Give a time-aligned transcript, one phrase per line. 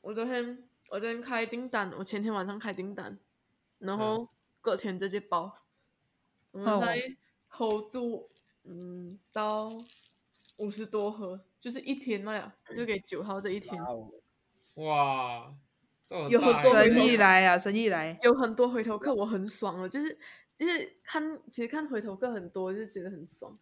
[0.00, 3.18] 我昨天我昨天开订单，我前天晚上开订单，
[3.78, 4.26] 然后
[4.60, 5.52] 隔天直接包。
[6.52, 7.16] 我们哦在
[7.48, 8.30] hold 住，
[8.64, 9.68] 嗯，到
[10.56, 13.80] 五十多盒，就是一天嘛呀，就给九号这一天。
[14.76, 15.52] 哇
[16.30, 18.18] 有很多欸生意来啊，生意来。
[18.22, 20.18] 有很多回头客，我很爽了，就是
[20.56, 23.54] 就是看，其实看回头客很多，就觉得很爽。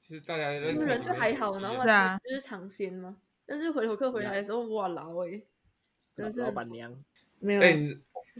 [0.00, 1.84] 其实大家认人就还好，然后
[2.24, 3.18] 就是尝鲜嘛。
[3.46, 5.42] 但是回头客回来的时候，哇老哎，真
[6.18, 6.94] 老板娘，
[7.38, 7.92] 没有哎，你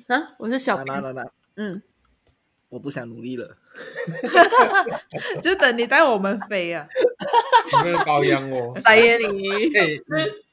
[0.09, 1.25] 啊，我是小那兵
[1.57, 1.83] 嗯，
[2.69, 3.57] 我不想努力了。
[5.43, 6.89] 就等你带我们飞啊！
[7.85, 8.79] 你们包养我。
[8.81, 10.01] 塞耶你，哎、你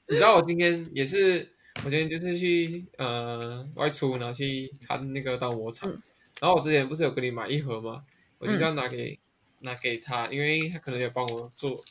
[0.07, 1.47] 你知道我今天也是，
[1.83, 6.01] 我今天就是去呃外出，然后去看那个刀磨厂，嗯
[6.41, 8.03] 然后我之前不是有跟你买一盒吗？
[8.39, 9.17] 我就这样拿给、
[9.61, 11.81] 拿给他，因为他可能有帮我做，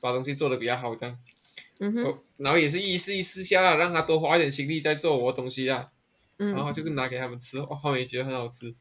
[0.00, 1.16] 把东西做的比较好这样，
[1.80, 5.88] 嗯哼，然后也是意思意思下啦，让他多花一点心力在做我的东西啊，
[6.36, 8.74] 然后嗯，就拿给他们吃，哦，他们也觉得很好吃，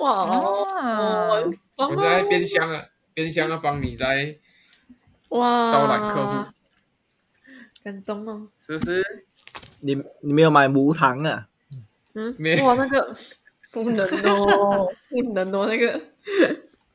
[0.00, 0.24] 哇，
[1.88, 4.36] 我在边香啊边香啊帮你在
[5.30, 6.50] 哇，招揽客户，
[7.84, 9.02] 感动哦，是不是？
[9.80, 11.48] 你你没有买无糖啊？
[12.14, 12.34] 嗯？
[12.38, 13.14] 没，哇，那个。
[13.70, 16.00] 不能哦，不能哦，那个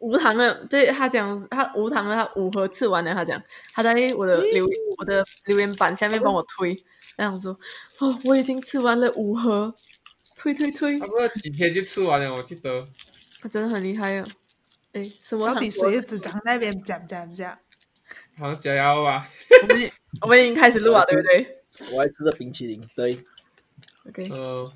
[0.04, 4.66] 无糖的，对他讲他无糖的，他五盒吃完了，他讲他在我的留
[4.98, 6.76] 我的留言板下面帮我推，
[7.18, 7.58] 那样说
[8.00, 9.74] 哦，我已经吃完了五盒，
[10.36, 12.86] 推推推差，不多几天就吃完了，我记得。
[13.42, 14.26] 他真的很厉害哦，
[14.92, 17.58] 哎，什么到底谁只长那边讲讲讲？
[18.38, 19.30] 好像加油吧。
[19.62, 23.18] 我们已我们已经开始录了，对不对我还吃着冰淇淋，对
[24.08, 24.68] ，？OK，嗯，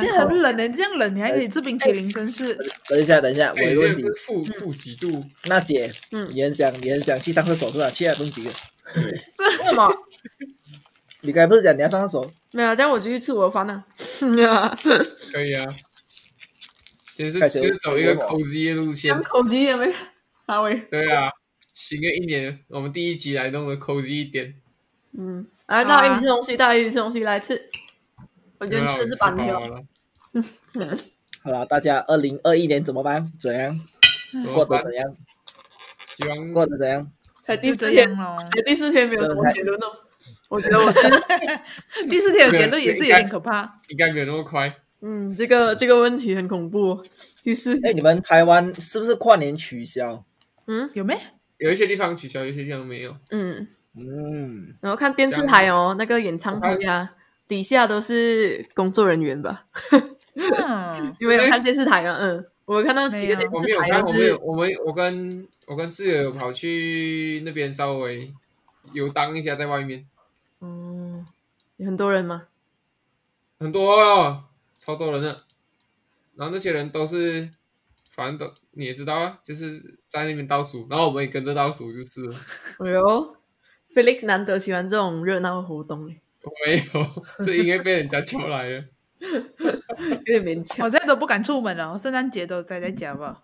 [0.00, 2.54] 很冷的，这样冷你还可以吃冰淇淋，真是
[2.88, 5.22] 等一下，等一下，我哎，有个问题这个，负负几度？
[5.48, 7.90] 娜姐，嗯你很想你很想去上厕所是吧？
[7.90, 8.50] 去啊，不用急的。
[8.94, 9.92] 为什么？
[11.20, 12.32] 你刚才不是讲你要上厕所？
[12.52, 13.84] 没有，这样我继续吃我的饭呢。
[15.32, 15.68] 可以啊。
[17.14, 19.92] 先是开始就是走一个我 cozy 的路线讲，口技也没
[20.46, 20.74] 阿伟。
[20.90, 21.30] 对啊。
[21.74, 24.54] 新的一年，我们第一集来弄的 cozy 一点，
[25.18, 27.68] 嗯，来，大家一起吃东西，大家一起吃东西，来吃。
[28.58, 29.76] 我觉得没有吃的是板条吃饱。
[29.76, 29.82] 了，
[31.42, 33.24] 好了，大家二零二一年怎么办？
[33.40, 33.74] 怎样
[34.44, 34.92] 怎么过得怎？
[34.94, 35.16] 样？
[36.16, 37.10] 希望过得怎样？
[37.42, 38.08] 才第四天，
[38.64, 39.86] 第四天没有什么结论哦。
[40.48, 40.92] 我觉得我，
[42.08, 43.80] 第四天有结论也是有点可怕。
[43.88, 44.72] 应该没有那么快。
[45.00, 47.04] 嗯，这个这个问题很恐怖哦。
[47.42, 50.24] 第四，哎，你们台湾是不是跨年取消？
[50.66, 51.18] 嗯有没？
[51.58, 53.16] 有一些地方取消，有一些地方没有。
[53.30, 53.66] 嗯，
[53.96, 57.12] 嗯，然后看电视台哦，那个演唱会啊，
[57.48, 59.64] 底下都是工作人员吧？
[60.34, 62.16] 嗯，你们有看电视台吗？
[62.20, 68.32] 嗯，我有看到几个电视台我没有看，我都没有，我们我跟我跟室友有跑去那边稍微
[68.92, 70.06] 游荡一下，在外面
[70.60, 71.24] 嗯，
[71.76, 72.46] 有很多人吗？
[73.60, 74.44] 很多哦，
[74.78, 75.28] 超多人的。
[76.34, 77.50] 然后那些人都是，
[78.14, 82.34] 反正都你也知道啊，就是在那边倒数，然后我们也跟着倒数就是了。
[82.78, 83.36] 哎呦
[83.94, 88.84] ，Felix 难得喜欢这种热闹的活动嘞，我没有， 是因为被人家叫来的。
[90.08, 90.90] 有点勉强我。
[90.90, 93.42] 现在都不敢出门了，圣诞节都待在家吧。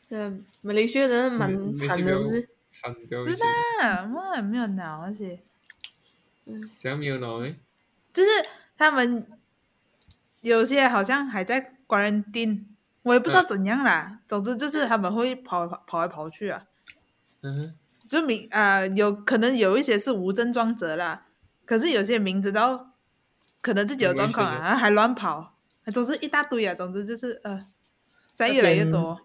[0.00, 2.48] 是啊，马来西亚人蛮没惨的，没有不是？
[2.68, 3.44] 惨掉是些，
[3.80, 5.38] 啊，我也没有脑，而且
[6.76, 7.54] 这样没有脑呢？
[8.12, 8.30] 就是
[8.76, 9.26] 他们
[10.40, 12.66] 有些好像还在关人钉，
[13.02, 14.20] 我也不知道怎样啦。
[14.26, 16.64] 总之就是他们会跑跑跑来跑去啊，
[17.42, 17.74] 嗯哼，
[18.08, 21.26] 就明啊、有可能有一些是无症状者啦，
[21.66, 22.91] 可是有些明知道
[23.62, 25.54] 可能自己有状况啊，还乱跑，
[25.94, 26.74] 总之一大堆啊。
[26.74, 27.58] 总之就是呃，
[28.34, 29.18] 现在越来越多。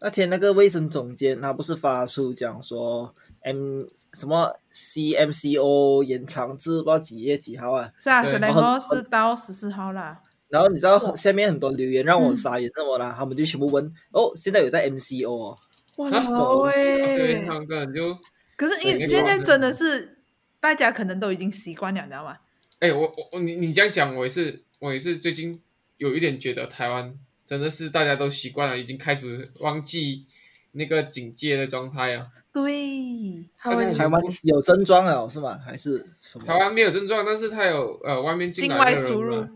[0.00, 3.82] 那天那个卫生总监他不是发出讲说 M
[4.12, 7.90] 什么 CMCO 延长至不知道几月几号啊？
[7.98, 10.20] 是啊，对圣诞然后是到十四号啦。
[10.48, 13.14] 然后你知道下面很多留言让我傻眼什么啦？
[13.18, 15.58] 他们就全部问哦，现在有在 MCO 哦，
[15.96, 18.16] 哇，啊好所以诶，他们根本就，
[18.56, 20.18] 可是因为现在真的是
[20.60, 22.36] 大家可能都已经习惯了，你知道吗？
[22.80, 25.60] 哎，我我我你你这样讲，我也是，我也是最近
[25.96, 30.26] 有一点觉得台湾真的是大家都习惯了，已经开始忘记
[30.72, 32.30] 那个警戒的状态啊。
[32.52, 35.58] 对，他们台湾有症状了是吗？
[35.58, 36.44] 还是什么？
[36.44, 39.50] 台湾没有症状，但是他有呃外面进来的人输入嘛，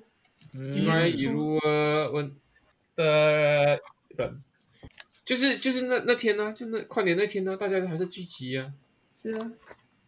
[0.55, 2.35] 嗯境外引入呃问
[2.97, 3.81] 的
[4.17, 4.43] 人，
[5.25, 8.73] 就是就是那那天呢、就那跨年那天呢、大家还是聚集啊，
[9.13, 9.51] 是啊，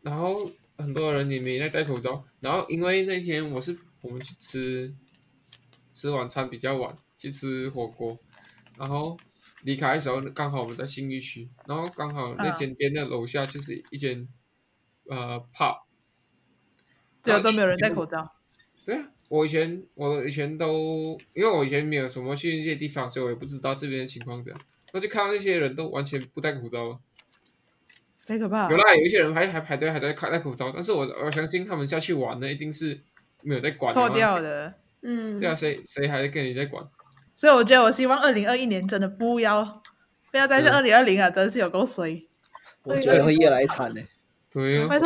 [0.02, 4.94] 然后很多人也没在戴口罩，然后因为那天我是我们去吃
[5.92, 8.18] 吃晚餐比较晚，去吃火锅，
[8.76, 9.16] 然后
[9.62, 14.28] 离开的时候刚好我们在信义区，然后刚好那间店的楼下就是一间
[15.08, 15.76] 呃 pub，
[17.22, 18.32] 对啊都没有人戴口罩。
[18.84, 24.60] 对啊，我以前我以前都因为我以前没有什么去那些地方，所以我也不知道这边的情况怎样。
[24.92, 27.00] 那就看到那些人都完全不戴口罩了。
[28.26, 28.70] 太可怕。
[28.70, 32.98] 有啦，有一些人还还排队还在戴戴口罩，但是我我相信他们下去玩的一定是
[33.42, 34.72] 没有在管的脱掉的。
[35.02, 36.82] 嗯，对啊，谁谁还跟你在管？
[37.36, 39.82] 所以我觉得，我希望二零二一年真的不要
[40.30, 42.22] 不要再是二零二零啊，真的是有够衰。
[42.84, 44.02] 我觉得会越来越惨的，
[44.50, 44.98] 对啊，我。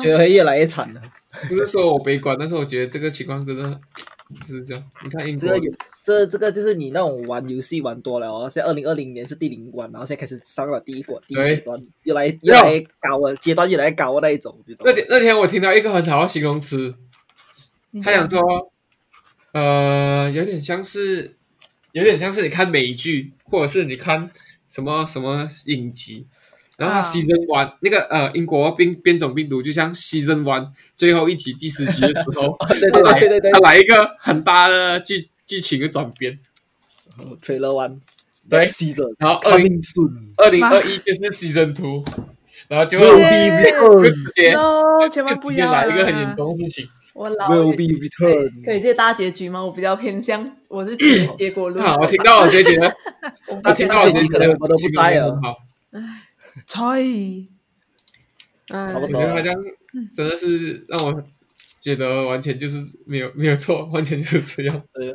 [0.00, 1.00] 觉得会越来越惨的。
[1.48, 3.80] 不是说我悲观，但是我觉得这个情况真的
[4.40, 4.84] 就是这样。
[5.02, 5.72] 你看英国这个有
[6.02, 14.56] 这这个就是你那种玩游戏玩多了哦，现在二零二零年是第零关，然后现在开始上了第一关第一对阶段，越来越来越高了，阶段越来越高的那一种？
[14.80, 16.94] 那天那天我听到一个很好的形容词，
[18.02, 18.40] 他想说，
[19.52, 21.36] 呃，有点像是，
[21.92, 24.30] 有点像是你看美剧，或者是你看
[24.66, 26.26] 什么什么影集，
[26.80, 30.66] 然后 season one、那个呃英国变变种病毒，就像 season one
[30.96, 36.38] 最后一集第十集的时候， 对对对对对他来一个很大的剧剧情的转变
[37.44, 37.98] ，，Trailer One，
[38.48, 38.66] 对。
[38.66, 39.78] Season，然后二零
[40.38, 42.02] 二零二一就是 season two，
[42.68, 46.88] 然后就 will 耶 be 就直接 No，就直接来一个很严重的事情。
[47.12, 47.84] 我老 will 了 be
[48.64, 48.80] 可以。
[48.80, 49.62] 接大结局吗？
[49.62, 51.84] 我比较偏向，我是结结果论。
[51.84, 52.90] 啊，我听到我直接觉得，
[53.64, 55.56] 我听到我直接觉得可能我都不在了很好。
[56.66, 59.54] 猜嗯差不多我觉得好像
[60.14, 61.24] 真的是让我
[61.80, 64.82] 觉得完全就是没有没有错，完全就是这样。
[64.92, 65.14] 对，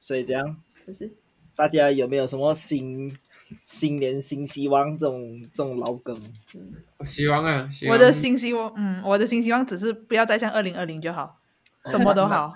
[0.00, 0.56] 所以这样
[0.86, 1.12] 可是
[1.56, 3.18] 大家有没有什么新
[3.62, 6.18] 新年新希望这种这种老梗？
[6.98, 11.40] 我希望啊，希望我的新希望，嗯，我的新希望只是不要再像二零二零就好，
[11.86, 12.54] 什么都好。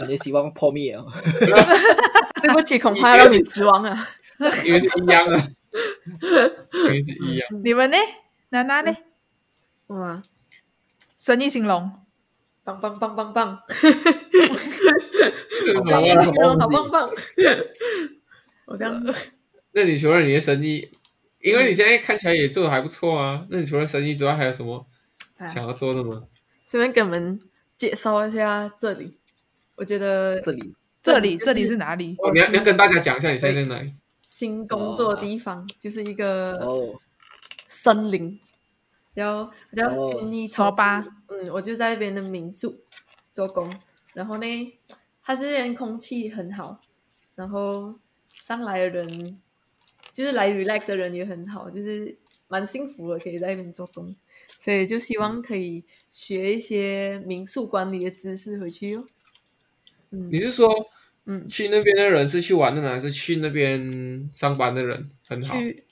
[0.00, 1.06] 你的希望破灭哦。
[2.42, 4.08] 对不起，恐怕要让你失望了。
[4.64, 5.38] 因为是一样的，
[7.24, 7.48] 一样。
[7.62, 7.96] 你们呢？
[8.50, 8.96] 娜娜呢？
[9.88, 10.20] 哇，
[11.18, 11.90] 生意兴隆，
[12.64, 13.62] 棒棒棒棒棒！
[13.68, 16.22] 这是什么啊？
[16.22, 17.10] 什么好棒棒！
[18.66, 19.14] 我这样子，
[19.72, 20.88] 那你除了你的生意，
[21.40, 24.86] 因为你现在看起来也做的还不错啊，那你除了生意之外，还有什么
[25.48, 26.24] 想要做的吗？
[26.66, 27.40] 顺便给我们
[27.76, 29.18] 介绍一下这里。
[29.76, 32.14] 我觉得这里这里就是这里是哪里？
[32.18, 33.94] 哦，你要你要跟大家讲一下你现在在哪里？
[34.30, 37.00] 新工作的地方，就是一个哦，
[37.66, 38.38] 森林，
[39.12, 41.04] 叫叫哦薰衣草说吧。
[41.26, 42.80] 嗯，我就在那边的民宿
[43.32, 43.68] 做工，
[44.14, 44.46] 然后呢，
[45.20, 46.80] 它这边空气很好，
[47.34, 47.98] 然后
[48.30, 49.40] 上来的人
[50.12, 52.16] 就是来 relax 的人也很好，就是
[52.46, 54.14] 蛮幸福的，可以在那边做工，
[54.60, 59.04] 所以就希望可以学一些民宿管理的知识回去哦。
[60.10, 60.72] 嗯你是说
[61.26, 65.56] 嗯，去那边的人是去玩的呢，还是去那边上班的人很好？
[65.58, 65.84] 去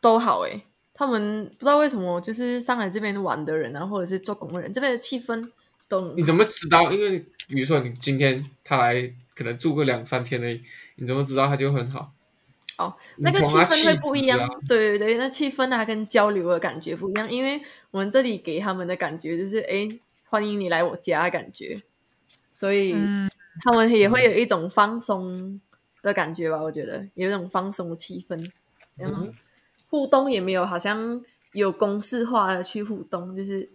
[0.00, 0.62] 都好诶，
[0.94, 5.50] 他们不知道为什么，就是上来这边玩的人啊，或者是做工的人，这边的气氛
[5.88, 6.92] 都你怎么知道？
[6.92, 7.18] 因为
[7.48, 10.60] 比如说你今天他来可能住个两三天而已，
[10.96, 12.12] 你怎么知道他就很好？
[12.78, 17.58] 哦，那个气氛会不一样啊，对对对，那气氛啊跟交流的感觉不一样，因为
[17.90, 19.88] 我们这里给他们的感觉就是，哎，
[20.24, 21.80] 欢迎你来我家的感觉，
[22.52, 23.30] 所以嗯，
[23.62, 25.60] 他们也会有一种放松
[26.02, 28.50] 的感觉吧，我觉得有一种放松的气氛，
[28.96, 29.34] 然后嗯
[29.88, 33.68] 互动也没有好像有公式化的去互动，就是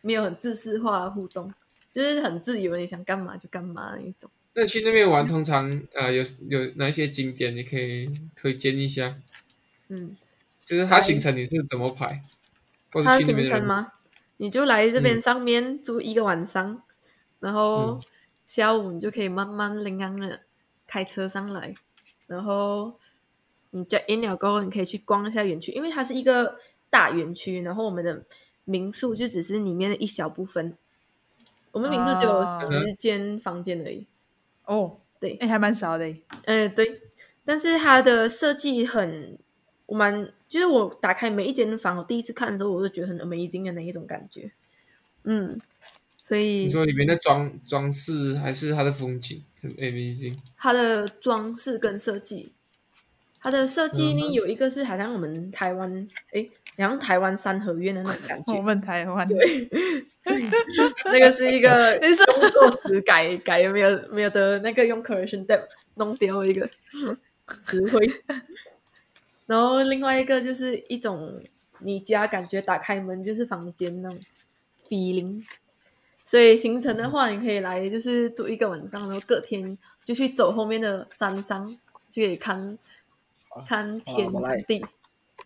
[0.00, 1.52] 没有很自式化的互动，
[1.92, 4.30] 就是很自由，你想干嘛就干嘛那一种。
[4.54, 9.16] 那你去那边玩，通常呃有有哪一些景点你可以推荐一下？
[9.88, 10.16] 嗯，
[10.64, 12.22] 就是它行程你是怎么排？
[12.92, 13.60] 或者它的行去那边的人？
[13.60, 13.92] 程吗？
[14.38, 16.82] 你就来这边嗯上面住一个晚上，
[17.40, 18.00] 然后嗯
[18.46, 20.40] 下午你就可以慢慢拎安的
[20.86, 21.74] 开车上来，
[22.26, 22.98] 然后
[23.70, 28.24] 你 check in 了过后，你可以去逛一下园区，因为它是一个大园区，然后我们的
[28.64, 30.78] 民宿就只是里面的一小部分，
[31.72, 34.06] 我们民宿只有啊十间房间而已。
[34.64, 36.22] 哦，对哎，还蛮少的诶。
[36.44, 37.02] 嗯，对，
[37.44, 39.38] 但是它的设计很，
[39.86, 44.52] 我蛮就是我打开每一间房，我第一次看的时候，我就觉得很 amazing 的那一种感觉。
[45.24, 45.60] 嗯，
[46.26, 50.36] 所以你说里面的装装饰还是它的风景很 amazing？
[50.56, 52.52] 它的装饰跟设计，
[53.40, 58.60] 它的设计呢嗯有一个是好像我们台湾，诶，好像台湾三合院的那种感觉 我。
[58.60, 59.68] 们台湾对，
[61.12, 65.62] 那个是一个 你说工作词改改没有没有的那个用 correction tab
[65.94, 66.68] 弄掉一个
[67.62, 68.04] 词汇，
[69.46, 71.40] 然后另外一个就是一种
[71.78, 74.18] 你家感觉打开门就是房间那种
[74.88, 75.44] feeling，
[76.26, 81.66] 所以行程的话，你可以来就是住一个晚上，然后隔天就去走后面的山上，
[82.10, 82.76] 就可以看
[83.66, 84.30] 看天
[84.66, 84.84] 地。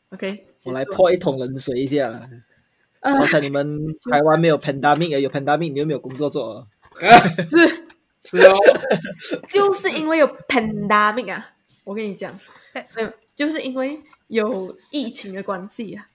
[0.09, 2.11] OK，我来泼一桶冷水一下。
[2.11, 2.29] 啊。
[3.03, 6.67] 刚才你们台湾没有 pandemic，有 pandemic，你又没有工作做。
[7.49, 7.85] 是。
[8.23, 8.53] 是哦，
[9.49, 12.31] 就是因为有 pandemic 啊，我跟你讲，
[12.75, 16.07] 哎没有，就是因为有疫情的关系啊，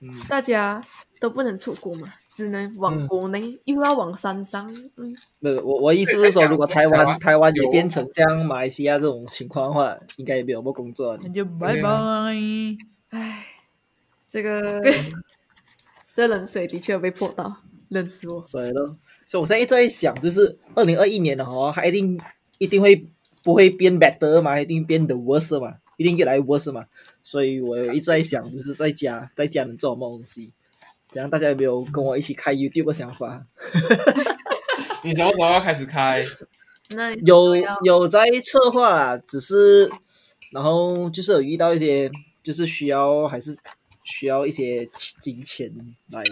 [0.00, 0.82] 嗯，大家
[1.20, 11.20] 都不能出国嘛，只能往嗯国内，又要往山上，嗯，没有，我我意思是说，如果台台湾湾台湾也变成像马来西亚这种情况的话，应该也没有什么工作了。
[11.22, 11.90] 那就拜拜。
[13.10, 13.44] 唉，
[14.26, 14.80] 这个
[16.14, 17.54] 这冷水的确有被泼到，
[17.88, 18.42] 冷死我。
[18.44, 18.96] 所以咯，
[19.26, 22.18] 所以我现在一直在想，就是二零二一年的话，它一定
[22.56, 23.06] 一定会
[23.42, 26.86] 不会变 better 嘛，一定变得 worse 嘛，一定越来越 worse 嘛。
[27.20, 30.54] 所以我一直在想，就是在家在家能做什么东西。
[31.12, 33.46] 这样大家有没有跟我一起开 YouTube 的想法？
[35.04, 36.24] 你什么时候要开始开？
[36.96, 37.54] 那有
[37.84, 39.90] 有在策划啦，只是
[40.52, 42.10] 然后就是有遇到一些
[42.42, 43.56] 就是需要还是
[44.04, 44.88] 需要一些
[45.20, 45.70] 金钱
[46.10, 46.22] 来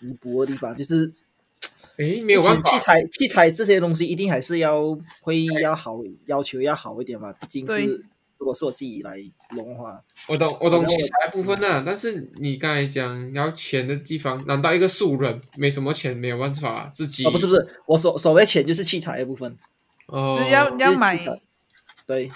[0.00, 1.12] 弥补的地方，就是
[1.96, 8.04] 诶，没有办法，器材器材这些东西一定还是要会要好，要求要好一点嘛，毕竟是
[8.42, 9.16] 如果是我自己来
[9.50, 17.24] 弄的话，我懂，我懂器材部分啊，但是你刚才讲要钱的地方，难道一个素人没什么钱没有办法自己？
[17.24, 19.56] 哦不是不是，我所所谓钱就是器材的部分，
[20.06, 21.16] 哦，就是要要买
[22.04, 22.28] 对，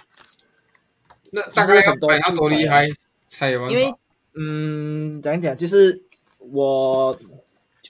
[1.32, 2.86] 那大概要很多买到多厉害
[3.26, 3.75] 才有办法？
[3.75, 3.92] 因为
[4.38, 6.00] 嗯，讲一讲，就是
[6.38, 7.18] 我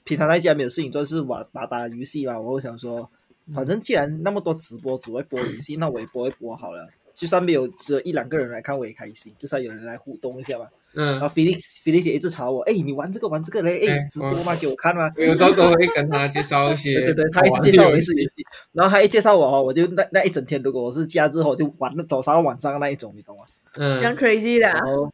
[0.05, 2.41] 平常在家没有事情做，就是玩打打游戏嘛。
[2.41, 3.11] 我会想说，
[3.53, 6.89] 反正既然那么多直播主会播游戏，那我也播一播好了。
[7.17, 10.67] 就算没有只有一两个人来看，我也开心，至少有人来互动一下嘛。
[10.93, 14.55] 然后嗯，Felix Felix 也一直吵我，哎，你玩这个玩这个嘞，哎哎，直播吗？
[14.57, 15.11] 给我看吗？
[15.17, 18.35] 我有时候都会跟他介绍一些 对对对，他一直介绍我游戏一些游戏，
[18.73, 23.45] 然后他一介绍我哦，我就那那一整天，如果我是假日后，就玩那早上晚上那一种，你懂吗？
[23.75, 25.13] 这样嗯，crazy 的啊，然后，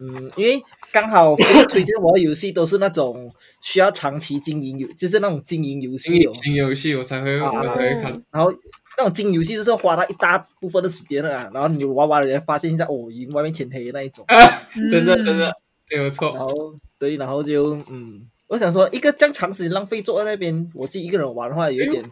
[0.00, 0.60] 嗯，因为
[0.90, 1.36] 刚好
[1.68, 8.52] 推荐我的游戏都是那种需要长期经营游，就是那种经营游戏经营游戏我才会啊我才会看，然后
[8.98, 14.24] 那种金游戏就是要花到一大部分的时间了啊，然后你玩玩了，你才发现一下哦，已经外面天黑那一种。
[14.90, 15.54] 真的嗯真的
[15.88, 22.02] 没有错然，后对，然后就嗯，我想说一个这样长时间浪费坐在那边，我自己一个人玩的话，有一点，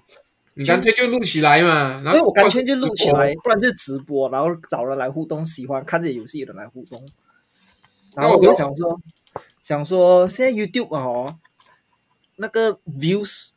[0.54, 7.04] 你干脆就录起来嘛，然后我干脆就录起来，不然就直播，然后找人来互动，喜欢看这些游戏的人来互动。
[8.14, 9.00] 然后我就想说，
[9.60, 11.36] 想说现在 YouTube 啊哦，
[12.36, 13.50] 那个 views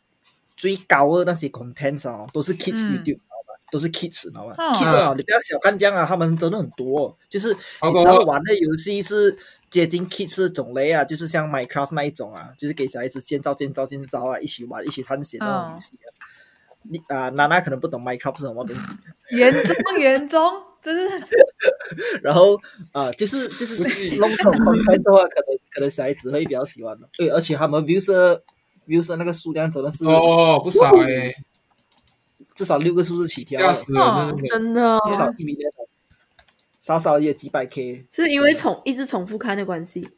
[0.60, 3.56] 最高的那些 content 啊，都是 kids 嗯 YouTube，知道吧？
[3.72, 9.38] 都是 kids，知道吗哦？kids 啊，你不要小看这样啊，他们真的很多哦，就是你知道玩的游戏是
[9.70, 16.12] 接近 kids 的种类啊，就是像 Minecraft 那一种啊，就是给小孩子建造、建造、建造啊，一起玩、一起探险那种游戏啊。
[16.84, 20.42] 你啊，娜娜可能不懂 Minecraft 是什么东西，严重严重，
[20.84, 21.26] 真是
[22.22, 22.60] 然后
[22.92, 27.08] 啊、就是就是不是弄这种 content 的话，可能可能小孩子会比较喜欢的。
[27.18, 28.42] 对，而且他们 views 的
[28.90, 31.32] views 的那个数量真的是哦不少哎，
[32.56, 35.00] 至少六个数字起跳，吓死了，真的。
[35.06, 35.62] 至少一米的，
[36.82, 38.08] 少少也有几百 K。
[38.12, 40.10] 是因为重一直重复看的关系。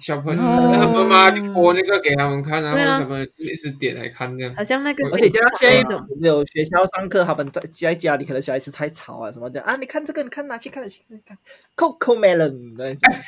[0.00, 4.54] 小朋友哦他妈妈就播那个给他们看，然后对啊小朋友就一直点来看这样。
[4.56, 11.38] 好像那个，而且加上现在那种没有学校上课，他们在在家里可能小孩子太吵啊什么的啊，你看这个，你看拿去看，拿去看，看
[11.76, 12.74] Coco Melon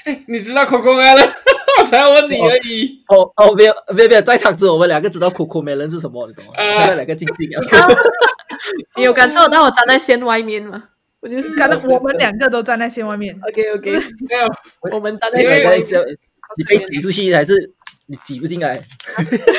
[0.04, 1.30] 哎你知道 Coco Melon？
[1.80, 3.02] 我才要问你而已。
[3.08, 6.52] 哦哦，没有没有没有，在场只有我们两个知道 Coco Melon 是什么，你懂吗？
[6.56, 7.88] 啊他们两个静静啊。
[8.96, 10.84] 你有感受到我站在线外面吗？
[11.20, 13.34] 我就是感到我们两个都站在线外面。
[13.48, 13.90] OK OK，
[14.28, 14.46] 没有，
[14.92, 16.18] 我们站在因线外面，为
[16.56, 17.72] 你被挤出去还是
[18.06, 18.82] 你挤不进来？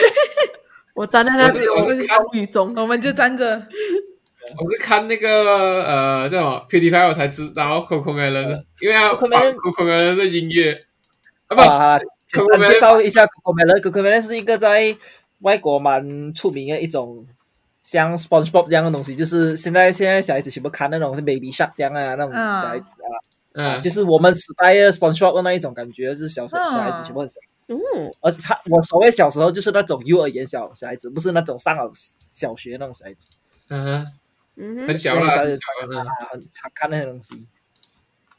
[0.95, 2.73] 我站在那里，我是我是我是风雨中。
[2.75, 3.45] 我们就站着，
[4.57, 10.79] 我是看那个呃叫什么 PewDiePie 我才知道 Coco Melon 的，因为他 Coco 放 Melon 的音乐
[11.47, 11.99] 啊
[12.31, 13.81] 不介绍一下 Coco Melon。
[13.81, 14.95] Coco Melon 是一个在
[15.39, 17.25] 外国蛮出名的一种
[17.81, 23.11] 像 SpongeBob 这样的东西，就是现在现在小孩子全部看那种是 Baby Shark 这样啊，那种嗯小孩子啊，
[23.55, 27.49] 嗯就是我们时代的 SpongeBob 的那一种感觉，就是小小嗯小孩子全部很喜欢。
[27.67, 31.91] 嗯，而且他我所谓小时候就是那种幼儿园小小孩子，不是那种上了
[32.29, 33.27] 小学那种小孩子，
[33.69, 34.05] 嗯
[34.57, 37.47] 嗯哼很小了，那个很小了啊，很常看那些东西。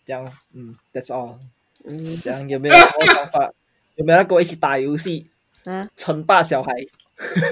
[0.05, 1.39] 这样，嗯，That's all。
[1.85, 3.53] 嗯这样有没有什么想法？
[3.97, 5.29] 有没有人跟我一起打游戏，
[5.65, 6.73] 嗯，称霸小孩？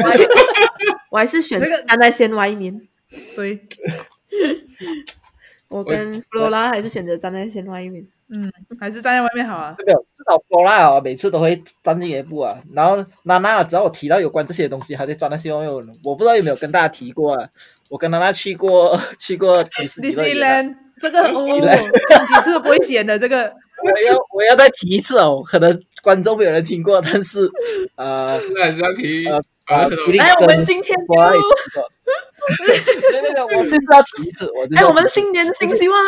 [0.02, 0.16] 我还
[1.10, 2.86] 我还是选那个站在线外面。
[3.34, 3.66] 对，
[5.74, 8.06] 我跟 Flora 还是选择站在鲜花一面。
[8.30, 8.50] 嗯，
[8.80, 9.74] 还是站在外面好啊。
[9.84, 12.56] 没有，至少 Flora 哦，每次都会站进一步啊。
[12.72, 15.74] 然后娜娜，只要我提到有关这些东西，她就站在线外面。
[16.04, 17.48] 我不知道有没有跟大家提过啊。
[17.90, 23.52] 我跟娜娜去过 去过迪士尼这个哦，Disneyland 讲几次不会显的这个，
[23.82, 27.50] 我要我要再提一次哦，可能观众没有人听过，但是
[27.96, 31.04] 呃， 那还是要提呃啊，来，我们今天就
[32.66, 35.98] 对对对，我就是要提一次，我哎，要我们新年新希望。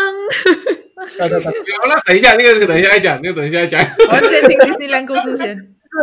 [1.18, 3.80] 对对对，不要那等一下，那个等一下再讲，那个等一下再讲。
[4.08, 5.56] 我要先听迪士尼兰故事先。
[5.56, 6.02] 是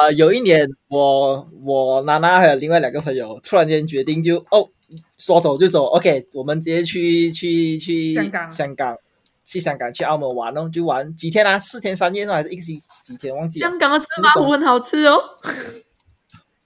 [0.00, 4.68] 啊、有一年我我娜娜还有另外两个朋友突然间决定就哦
[5.16, 8.96] 说走就走，OK，我们直接去去去香港香港
[9.44, 13.68] 去香港去澳门玩哦，就玩几天啊，四天三夜还是一个星几天忘记了。
[13.68, 15.22] 香港的芝麻糊很好吃哦。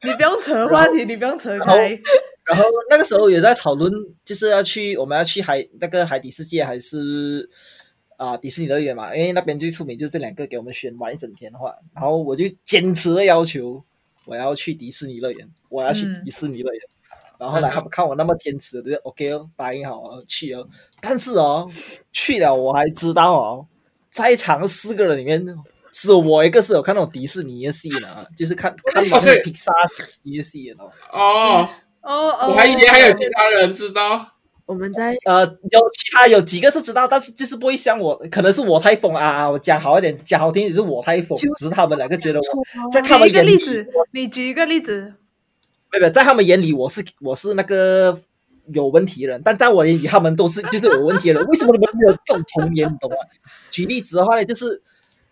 [0.02, 2.00] 你不用扯话题，你不用扯开。
[2.52, 3.92] 然后那个时候也在讨论，
[4.24, 7.48] 就是要去我们要去海那个海底世界还是
[8.16, 13.82] 啊、迪士尼乐园嘛，因为那边最出名就是这两个给我们选玩一整天的话，然后我就坚持的要求
[14.26, 16.82] 我要去迪士尼乐园，我要去嗯迪士尼乐园。
[17.38, 20.64] 然后后来他们看我那么坚持，我就 OK 哦，答应好哦，去哦。
[21.00, 21.68] 但是哦，
[22.12, 23.66] 去了我还知道哦，
[24.12, 25.44] 在场四个人里面，
[25.90, 29.72] 是我一个是有看那种迪士尼的戏的啊，就是看看完是披萨
[30.22, 30.92] 迪的戏的哦。
[31.10, 31.68] 哦，
[32.02, 34.28] 哦哦，我还以为还有其他人知道。
[34.64, 39.50] 我们在呃，有其他有几个是知道，但是就是不会像我，可能是我太疯啊啊！
[39.50, 45.14] 我讲好一点，讲好听点，就是我太疯，只是他们两个觉得我，在他举一个们眼里，例子，你举一个例子。
[45.90, 48.16] 没有，在他们眼里我是我是那个
[48.72, 51.46] 有问题的人，但在我眼里他们都是就是有问题的人。
[51.48, 53.16] 为什么你们没有这种童年，你懂吗？
[53.68, 54.80] 举例子的话呢，就是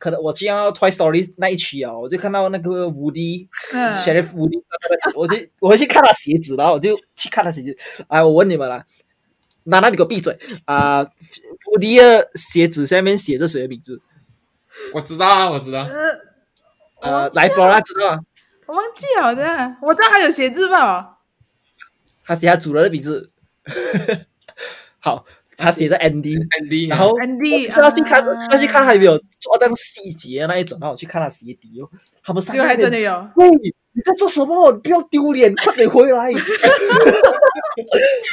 [0.00, 4.58] 可能我进到 Toy Story 那一区啊，我就看到那个伍迪嗯，Sheriff 伍迪，
[5.14, 7.76] 我就我会去看他鞋子，然后我就去看他鞋子。
[8.08, 8.82] 哎，我问你们啦，
[9.64, 11.02] 娜娜你给我闭嘴啊！
[11.02, 14.00] 伍迪的鞋子下面写着谁的名字？
[14.94, 15.80] 我知道啊，我知道。
[15.80, 16.20] 呃，
[17.02, 18.22] 呃，来 Flora 知道吗？
[18.66, 21.18] 我忘记了的，我知道还有鞋子吧？
[22.24, 23.30] 他写他主人的名字。
[24.98, 25.26] 好，
[25.60, 31.88] 他写着 Andy，Andy，然后 Andy，我是要去看，啊是要去看他有没有做到细节的那一种，然后我去看他鞋底哦，
[32.24, 33.28] 他们三个还真的有。
[33.36, 34.72] 喂，你在做什么？
[34.72, 36.30] 你不要丢脸，快点回来！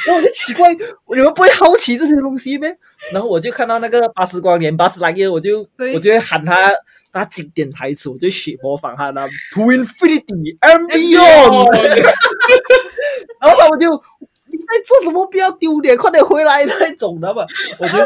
[0.06, 2.76] 然后我就奇怪，你们不会好奇这些东西咩？
[3.12, 6.72] 然后我就看到那个巴斯光年、巴斯莱耶，我就我就会喊他
[7.12, 11.72] 他经典台词，我就学模仿他那 To Infinity and Beyond，
[13.40, 14.26] 然后他们就你
[14.68, 15.26] 在做什么？
[15.26, 17.44] 不要丢脸，快点回来那一种，知道吗？
[17.78, 17.98] 我就。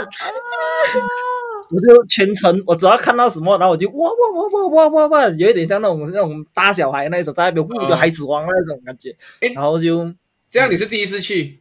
[1.75, 9.17] 我就全程，我只要看到什么，然后我就哇哇哇哇哇哇哇，有一点像那种那种大小孩那一种，在那边呼哦就孩子王那种感觉。
[9.41, 10.13] 诶然后就
[10.51, 11.61] 这样你是第一次去，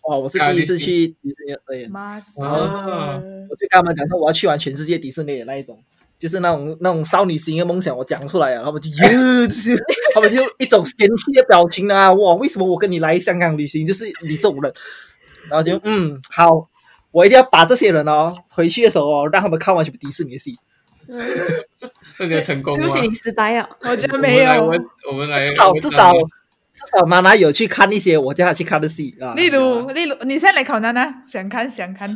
[0.00, 2.22] 哦，我是啊第一次去迪士尼乐园，妈啊
[3.50, 5.78] 我就跟他们讲说我要去完全世界迪士尼的那一种，
[6.22, 9.76] 就是那种那种少女心的梦想，我讲出来啊，他们就耶，就 是
[10.14, 14.72] 他们就一种嫌弃的表情啊，哇，为什么我跟你来香港旅行就是你这种人？
[15.50, 16.68] 然后就嗯好，
[17.10, 20.56] 我一定要把这些人哦回去的时候哦，让他们看完全部迪士尼的戏。
[21.08, 21.20] 嗯，
[22.20, 22.86] 那你要成功吗？
[22.86, 23.68] 对不起，你失败了。
[23.80, 24.64] 我觉得没有。
[24.64, 29.34] 我们来，我们来至少至少至少娜娜有去看一些我叫她去看的戏啊。
[29.34, 32.08] 例如，例如，你现在来考娜娜，想看，想看，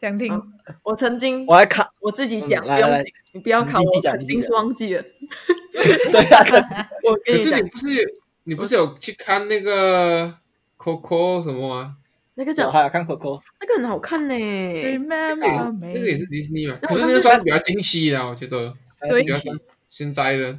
[0.00, 0.32] 想听。
[0.34, 5.02] 嗯我曾经我还看，我自己讲，嗯来来不用紧，你不要考我，你自己讲肯定是忘记了。
[6.12, 6.44] 对啊，
[7.08, 10.34] 我跟你讲可是你，不是你不是有去看那个
[10.76, 11.96] Coco 什么吗？
[12.34, 14.34] 那个叫还有看 Coco，那个很好看呢。
[14.34, 18.74] Remember 那个也是迪士尼嘛，可是那个算比较惊喜的，我觉得
[19.08, 20.54] 对比较像现在的。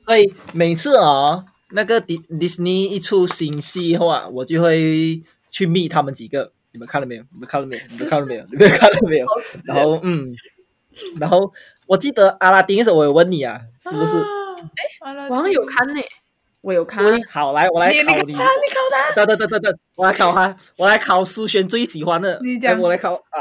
[0.00, 6.52] 所以每次啊，那个迪迪士尼一出新戏的话，我就会去密他们几个。
[6.72, 7.22] 你们看了没有？
[7.32, 7.82] 你们看了没有？
[7.90, 8.44] 你们看了没有？
[8.50, 9.26] 你们看了没有？
[9.64, 10.34] 然后嗯，
[11.20, 11.52] 然后
[11.86, 14.14] 我记得阿拉丁的时候，我有问你啊，是不是？
[15.00, 16.00] 完了我好像有看呢，
[16.60, 17.04] 我有看。
[17.04, 18.32] 对，好，来，我来你你考你。
[18.34, 19.14] 考他，你考他。
[19.14, 22.40] 等等等等等，我来考他，我来考苏璇最喜欢的。
[22.42, 23.38] 你讲哎我来考啊，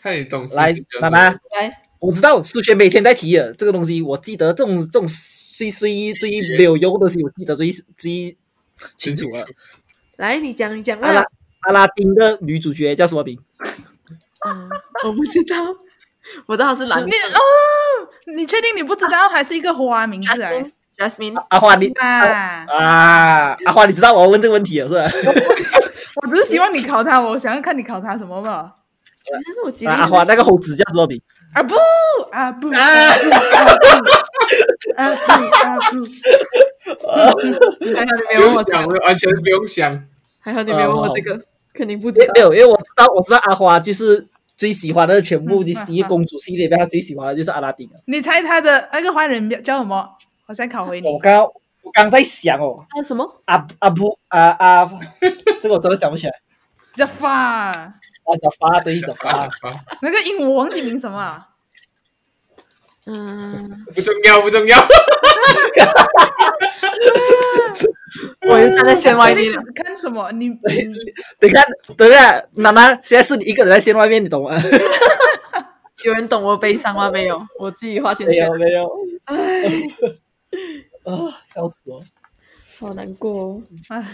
[0.00, 5.06] 看你懂事来比较娜娜，来，我知道苏璇每天在提的这个东西，我记得这种这种
[5.56, 8.36] 最最最没有用的东西，我记得最最
[8.96, 9.46] 清楚了。
[10.16, 10.98] 来，你讲，你讲。
[11.00, 11.24] 阿拉
[11.62, 13.38] 阿拉丁的女主角叫什么名？
[14.48, 14.68] 嗯，
[15.04, 15.56] 我不知道，
[16.46, 17.38] 我知道是蓝你哦，
[18.36, 20.64] 你确定你不知道还是一个花名字哎
[20.98, 25.04] ？Jasmine，Jasmine，阿花，你啊，啊，阿花，你知道我要问这个问题了是吧？
[26.22, 28.74] 我只是希望你考他，我想要看你考他什么吧。
[29.86, 31.20] 阿花那个猴子叫什么名？
[31.54, 31.76] 啊不
[32.32, 33.30] 啊不啊啊不
[34.96, 35.14] 啊
[35.90, 36.04] 不，
[37.94, 40.04] 还好你没有问我这个，完全不用想。
[40.40, 41.40] 还好你没有问我这个，
[41.72, 42.40] 肯定不知道没。
[42.40, 48.00] 有，因为我知道我知道阿花就是最喜欢的全部迪士尼公主系列里面，她最喜欢的就是阿拉丁了。
[48.06, 50.08] 你猜他的那个坏人叫什么？
[50.46, 51.18] 我再考回你我。
[51.18, 51.44] 刚刚
[51.82, 53.24] 我刚在想哦，还有什么？
[53.46, 54.90] 阿阿布啊啊，
[55.60, 56.32] 这个我真的想不起来。
[56.94, 57.30] 叫发，
[57.70, 57.94] 啊，
[58.42, 59.48] 叫发对，早发。
[60.02, 61.48] 那个鹦鹉我忘记名什么啊？
[63.06, 64.78] 嗯，不重要，不重要。
[68.48, 69.54] 我又站在线外面你。
[69.74, 70.30] 看什么？
[70.32, 70.56] 你你
[71.40, 71.64] 等一下，
[71.96, 74.56] 等一下，娜娜，现在是你一个人在线外面，你懂吗？
[76.04, 77.10] 有人懂我悲伤吗？
[77.10, 78.90] 没有，我自己画圈圈没有，，没有，
[79.24, 79.36] 唉，
[81.04, 82.02] 啊，笑死我！
[82.80, 83.62] 好难过哦。
[83.88, 84.04] 啊，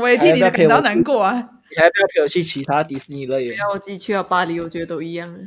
[0.00, 1.32] 我也替你的感到难过啊！
[1.70, 3.56] 你还要不要陪我去其他迪士尼乐园？
[3.56, 5.40] 要我自己去到巴黎，我觉得都一样的。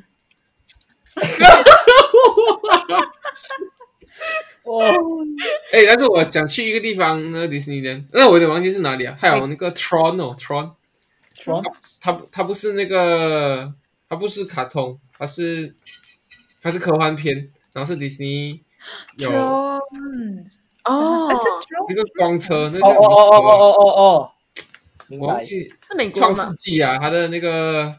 [4.63, 4.82] 哦，
[5.73, 9.15] 哎，但是我想去一个地方，那个迪士尼的，那我有点忘记是哪里啊？
[9.19, 11.63] 还有那个 Tron 哦，Tron，Tron，
[11.99, 13.73] 它它不是那个，
[14.08, 15.76] 它不是卡通，它是
[16.62, 18.62] 它是科幻片，然后是迪士尼
[19.17, 20.45] 有嗯，
[20.86, 24.30] 哦啊，这 Tron 那个光车，那个哦哦哦哦哦哦哦。
[25.10, 26.41] 我忘记是美国创世？
[26.56, 27.93] 纪啊，它的那个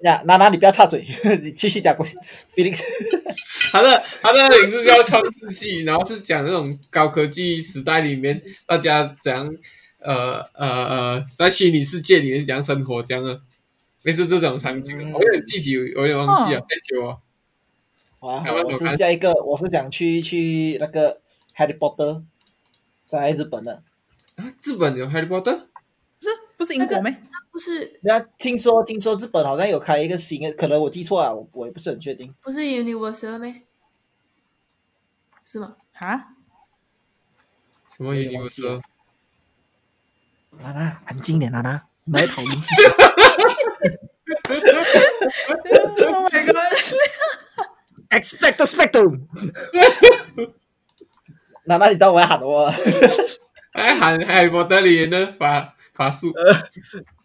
[0.00, 1.04] 呀，娜娜，你不要插嘴，
[1.42, 2.16] 你继续讲过去。
[2.54, 2.82] Felix，
[3.72, 9.56] 他的他的名字叫创世纪，然后是讲那种高科技时代里面大家怎样
[9.98, 13.40] 呃呃呃在虚拟世界里面怎样生活这样的，
[14.02, 14.98] 类似这种场景。
[14.98, 17.18] 嗯我有点具体，我有点忘记了，哦太久了。
[18.20, 21.20] 啊，台湾我是下一个，我是想去去那个
[21.56, 22.22] Harry Potter，
[23.06, 23.82] 在日本的。
[24.36, 25.60] 啊，日本有 Harry Potter，
[26.20, 26.28] 是
[26.58, 27.16] 不是英国没？
[27.56, 32.34] 不是那听说听说日本好像有开一个新的，可能我记错了，我我也不是很确定。
[32.42, 33.46] 不是 Universal 吗？
[35.42, 35.74] 是吗？
[35.94, 36.34] 啊？
[37.88, 38.82] 什么 Universal？
[40.50, 42.54] 娜娜，安静点，娜娜，我们来讨论。
[45.98, 49.22] Oh my god！Expect spectrum。
[51.64, 52.70] 娜娜，你当我要喊我？
[53.72, 56.30] 哎，喊 Harry Potter 里面的法法术。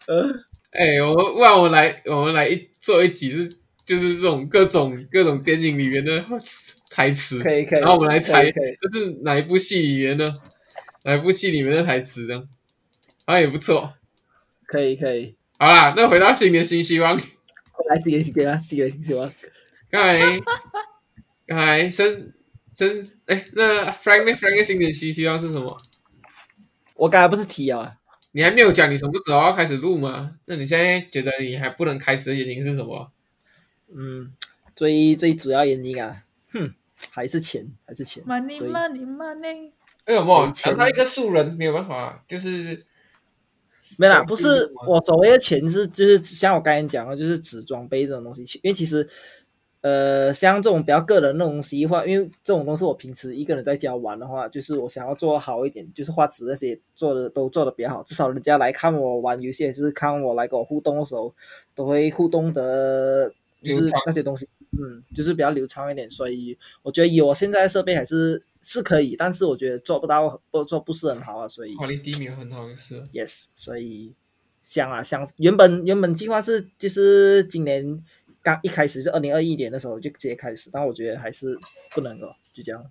[0.07, 0.27] 呃，
[0.71, 3.49] 哎，我们不然我们来，我们来一做一集是
[3.83, 6.23] 就是这种各种各种电影里面的
[6.89, 7.79] 台词，可以可以。
[7.79, 10.33] 然后我们来猜这是哪一部戏里面的
[11.03, 12.47] 哪一部戏里面的台词，这样
[13.25, 13.93] 好像也不错。
[14.65, 15.35] 可以可以。
[15.59, 17.15] 好啦，那回到新年新希望，
[17.89, 19.31] 来，新年新希望，新年新希望。
[19.89, 20.39] 刚才
[21.45, 22.31] 刚才生
[22.77, 25.77] 生哎，那 Frank 呢？Frank 的新年新希望是什么？
[26.95, 27.97] 我刚才不是提啊？
[28.33, 30.35] 你还没有讲你什么时候要开始录吗？
[30.45, 33.11] 那你现在觉得你还不能开始的原因是什么？
[33.93, 34.31] 嗯，
[34.75, 36.73] 最最主要原因啊，哼，
[37.11, 38.23] 还是钱，还是钱。
[38.23, 39.71] Money money money，
[40.05, 40.53] 为什么没？
[40.53, 42.85] 钱讲他一个素人没有办法，就是
[43.97, 49.05] 没啦，不是我所谓的钱是就是像我刚才讲的，就是纸装备这种东西，因为其实
[49.81, 61.33] 呃像这种比较个人的东西的话，因为这种东西我平时一个人在家玩的话，就是我想要做好一点，就是画质那些做的都做的比较好，至少人家来看我玩游戏，还是看我来跟我互动的时候，
[61.73, 63.31] 都会互动的，
[63.63, 73.01] 就是那些东西，嗯，就是比较流畅一点，所以我觉得以我现在的设备还是是可以，但是我觉得做不到不做不是很好啊，所以华丽第一名很好是。
[73.11, 74.13] Yes，所以
[74.61, 78.03] 想啊想，原本原本计划是就是今年
[78.43, 81.57] 刚一开始是二零二一年的时候就直接开始，但我觉得还是
[81.93, 82.83] 不能够就这样。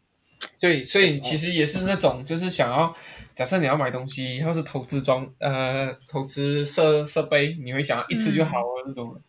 [0.58, 2.94] 对，所以其实也是那种，就是想要，
[3.34, 9.20] 假设你要买东西，或是投资装，呃，投资设设备，你会想要一次就好啊、那种。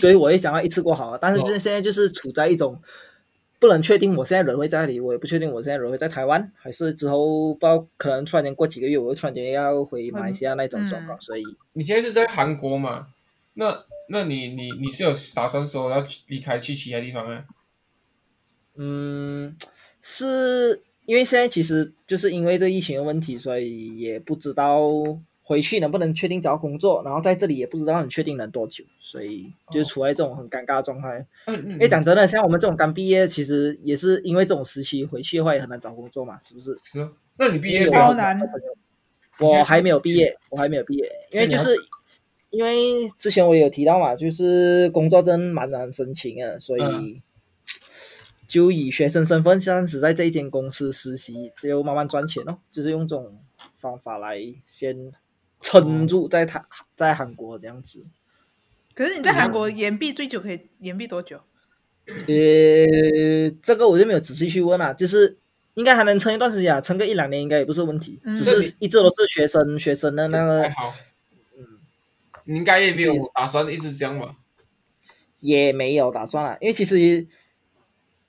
[0.00, 2.80] 对，我也想要一次过好啊，但是哦现现在就是处在一种
[3.60, 11.42] 不能确定我现在人会在哪里，我也不确定我现在人会在台湾，还是之后不知道可能突然间过几个月，我又突然间要回马来西亚那种状况，嗯所以
[11.74, 13.06] 你现在是在韩国嘛？
[13.58, 17.44] 那那你你你是有打算说要离开去其他地方啊？
[18.76, 19.56] 嗯，
[20.00, 24.80] 是因为现在其实就是因为这疫情的问题，所以也不知道
[25.42, 31.26] 回去能不能确定找到工作，然后在这里也不知道很确定能多久，所以就处在这种很尴尬的状态。
[31.46, 36.76] 嗯，因为讲真的，像我们这种刚毕业，其实也是因为这种时期回去的话也很难找工作嘛，是不是？
[36.76, 38.40] 是啊，那你毕业因为没有超难
[39.40, 41.74] 我还没有毕业，我还没有毕业，因为就是
[42.50, 47.22] 因为之前我有提到嘛，就是工作证蛮难申请的，所以嗯
[48.46, 53.38] 就以学生身份暂时在这一间公司实习，就慢慢赚钱哦，就是用这种
[53.76, 55.12] 方法来先
[55.60, 58.06] 撑住在他在韩国这样子。
[58.94, 61.38] 可是你在韩国延毕最久可以延毕多久？
[62.06, 65.36] 呃，这个我就没有仔细去问了、就是
[65.74, 70.66] 应该还能撑一段时间啊，撑个一两年应该也不是问题，嗯只是一直都是学生学生的那个
[72.48, 74.34] 你应该也没有打算一直这样吧？
[75.40, 77.24] 也没有打算了，因为其实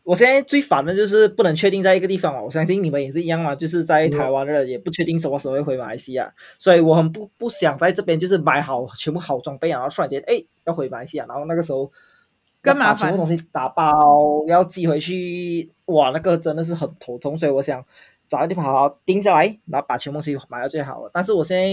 [0.03, 11.91] 我现在最烦的就是不能确定在一个地方嘛，我相信你们也是一样嘛，就是在台湾的人也不确定什么时候会回马来西亚，所以我很不不想在这边就是买好全部好装备，然后突然间哎要回马来西亚，然后那个时候
[12.61, 17.37] 更麻要把全部东西打包要寄回去，哇，那个真的是很头痛。
[17.37, 17.83] 所以我想
[18.27, 21.09] 找个地方好好定下来，然后把全部东西买到最好的。
[21.13, 21.63] 但是我现在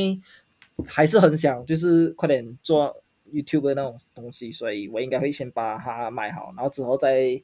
[0.89, 2.95] 还是很想就是快点做
[3.33, 7.43] YouTube 的那种东西，所以我应该会先把它买好，然后之后再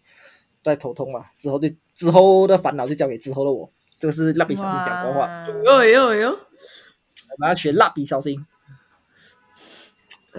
[0.63, 1.27] 再头痛嘛。
[1.39, 3.71] 之后就之后的烦恼就交给之后的我。
[3.99, 5.27] 这个是蜡笔小新讲过的话，
[5.67, 8.45] 哇哟哟哟，我们要学蜡笔小新。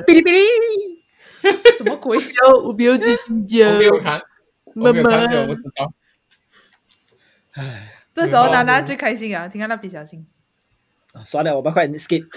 [0.06, 0.42] 哔哩哔哩，
[1.78, 2.18] 什么鬼？
[2.18, 4.22] 要我不要去听我没有看，
[4.76, 5.94] 我没有看，所以我不知道。
[8.14, 10.28] 这时候娜娜最开心啊，听到蜡笔小新。
[11.14, 12.28] 啊算了，我们快点 skip。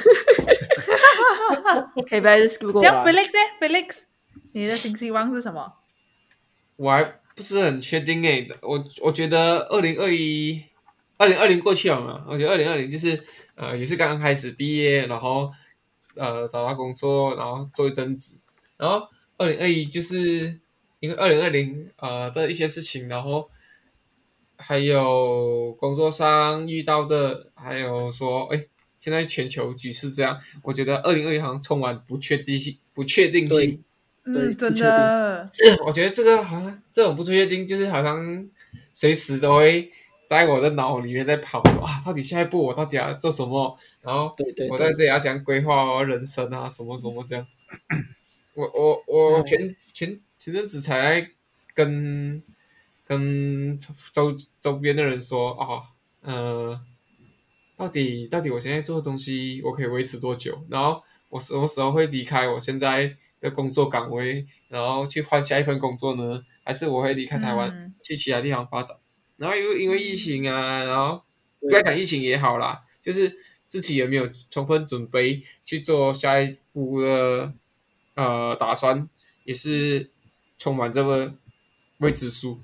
[2.08, 4.02] 可以不要 skip 过这样吧？Felix 呢？Felix，
[4.52, 5.72] 你的新希望是什么？
[6.76, 7.02] 我还
[7.34, 10.62] 不是很确定诶，我我觉得二零二一、
[11.16, 13.20] 二零二零过去了嘛，我觉得二零二零就是
[13.54, 15.50] 呃也是刚刚开始毕业，然后
[16.14, 18.36] 呃找到工作，然后做一阵子，
[18.76, 19.08] 然后
[19.38, 20.58] 二零二一就是
[21.00, 23.50] 因为二零二零呃的一些事情，然后
[24.58, 28.66] 还有工作上遇到的，还有说哎
[28.98, 33.82] 现在全球局势这样，我觉得二零二一好像充满不确定性，不确定性
[34.24, 35.50] 嗯，真的，
[35.86, 38.48] 我觉得这个好像这种不确定，就是好像
[38.92, 39.88] 随时都会
[40.26, 43.78] 在我的脑里面在跑说啊，到底下一步我到底要做什么？
[44.02, 47.46] 然后对对我在对，这里要讲规划我人生啊，什么什么这样。
[48.54, 51.30] 我我我前前前阵子才
[51.74, 52.42] 跟
[53.06, 53.78] 跟
[54.12, 55.82] 周周边的人说啊，
[56.22, 56.78] 呃，
[57.76, 60.62] 到底到底我现在做的东西我可以维持多久？
[60.68, 66.42] 然后我什么时候会离开我现在的工作岗位，然后去换下一份工作呢？
[66.64, 68.96] 还是我会离开台湾、嗯去其他地方发展？
[69.36, 71.22] 然后因为因为疫情啊，然后
[71.60, 73.36] 不要讲疫情也好啦，就是
[73.68, 77.52] 自己有没有充分准备去做下一步的
[78.14, 79.08] 呃打算，
[79.44, 80.10] 也是
[80.58, 81.34] 充满这个
[81.98, 82.60] 未知数。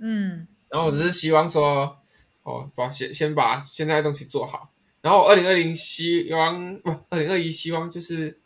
[0.00, 1.98] 嗯然后我只是希望说，
[2.42, 4.72] 哦，把先先把现在的东西做好。
[5.02, 8.38] 然后二零二零希望不，二零二一希望就是，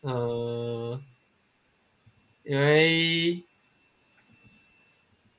[0.00, 1.00] 呃，
[2.42, 3.42] 因为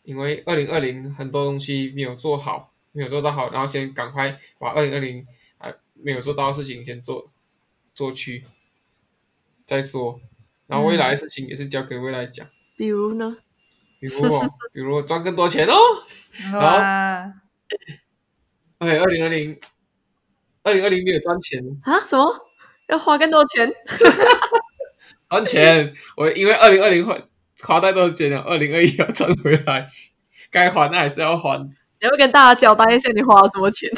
[0.04, 7.28] 因为二零二零很多东西没有做好，没有做到好，然后先赶快把二零二零还没有做到的事情先做
[7.94, 8.46] 做去，
[9.66, 10.20] 再说。
[10.66, 13.38] 然后未来的事情也是交给未来讲，比如呢？
[14.00, 15.76] 比如哦，比如赚更多钱哦。
[16.54, 17.34] 哇
[18.78, 19.58] ，OK，二零二零，
[20.64, 22.04] 二零二零没有赚钱，啊？
[22.06, 22.26] 什么？
[22.90, 23.72] 要花更多钱？
[25.30, 25.94] 赚钱。
[26.16, 27.18] 我因为二零二零花
[27.64, 29.90] 花太多钱了，二零二一要赚回来，
[30.52, 31.60] 该还的还是要还。
[32.00, 33.90] 你要不要跟大家交代一下你花了什么钱？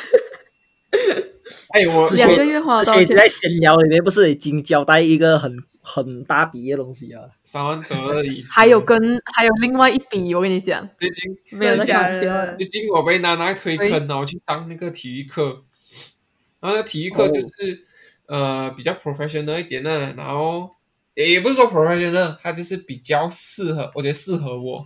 [1.72, 3.16] 哎，我两个月花了多少钱？
[3.18, 7.24] 在闲聊里面不是已经交代一个很很大笔的东西啊？
[7.44, 8.44] 三万多而已。
[8.50, 12.58] 还有跟还有另外一笔，我跟你讲，最近没有在真的假开玩笑的的。
[12.58, 15.64] 最近我被娜娜推坑，然后去上那个体育课，
[16.60, 17.86] 然后那体育课就是、
[18.28, 20.70] 呃比较 professional 一点的，然后
[21.16, 24.86] 也也不是说 professional，它就是比较适合，我觉得适合我。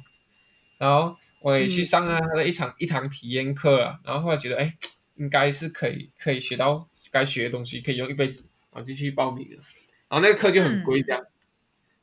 [0.78, 4.74] 然后我也去上了他的一场、一堂体验课了，然后后来觉得哎，
[5.16, 9.58] 应该是可以可以学到该学的东西，可以用一辈子，然后就去报名了。
[10.14, 11.20] 然后那个课就很贵，这样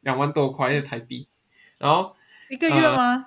[0.01, 1.29] 两、万多块的台币，
[1.79, 2.17] 然后。
[2.49, 3.25] 一个月吗？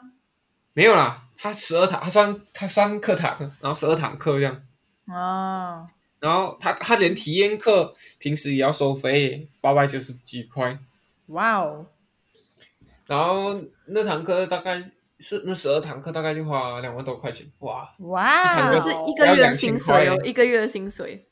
[0.73, 4.61] 没有啦，他十二堂，他算他算课堂，然后十二堂课这样，
[5.07, 5.87] 哦，
[6.19, 10.77] 然后他他连体验课平时也要收费，八百九十几块，
[11.27, 11.85] 哇哦，
[13.07, 13.53] 然后
[13.85, 14.83] 那堂课大概
[15.19, 17.89] 是那十二堂课大概就花两万多块钱，哇！
[17.99, 21.25] 哇是哦，一个月的薪水哦，一个月的薪水，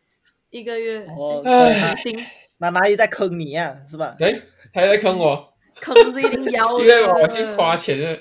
[0.50, 1.44] 一个月哦，
[2.62, 3.76] 那哪里在坑你啊？
[3.90, 4.16] 是吧？
[4.20, 4.40] 哎，
[4.72, 6.84] 他在坑我，坑是一定要的。
[6.84, 8.20] 因为我去花钱了。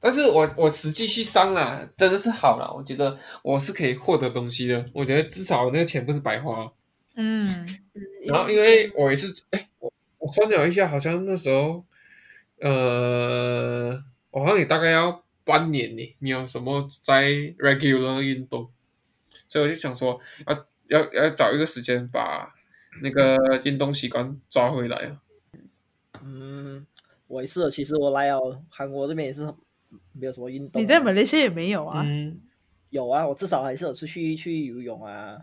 [0.00, 6.72] 但是我我实际去上了，真的是好了，我觉得我是可以获得东西的，我觉得至少那个钱不是白花。
[7.14, 11.84] 嗯，嗯，然后因为我也是，哎，我我算了一下，好像那时候，
[12.60, 18.70] 呃，我好像也大概要半年呢，没有什么在 regular 运动，
[19.46, 22.52] 所以我就想说，要要要找一个时间把
[23.00, 25.22] 那个运动习惯抓回来啊。
[26.24, 26.86] 嗯，
[27.26, 29.46] 我也是，其实我来了韩国这边也是
[30.12, 30.80] 没有什么运动。
[30.80, 32.02] 你在马来西亚也没有啊？
[32.04, 32.40] 嗯，
[32.90, 35.38] 有啊，我至少还是有出去去游泳啊，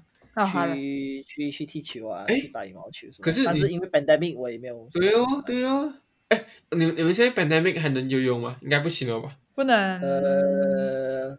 [0.51, 3.23] 去去去踢球啊，诶去打羽毛球什么。
[3.23, 4.87] 可是你但是因为 pandemic 我也没有。
[4.93, 5.93] 对哦，对哦。
[6.29, 8.57] 哎，你你们现在 pandemic 还能游泳吗？
[8.61, 9.35] 应该不行了吧？
[9.55, 9.99] 不能。
[9.99, 11.37] 呃，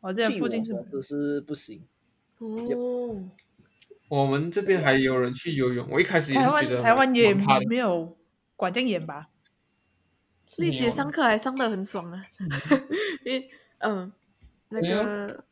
[0.00, 1.80] 我这据附近是是不行。
[2.38, 3.30] 哦，
[4.12, 7.32] 我们这边还有人去游泳，我一开始也是觉得台湾也。
[7.66, 8.14] 没有
[8.56, 9.30] 管这样严吧？
[10.58, 12.22] 丽姐上课还上的很爽啊，
[13.24, 13.48] 因为
[13.78, 14.12] 嗯，
[14.68, 15.42] 那个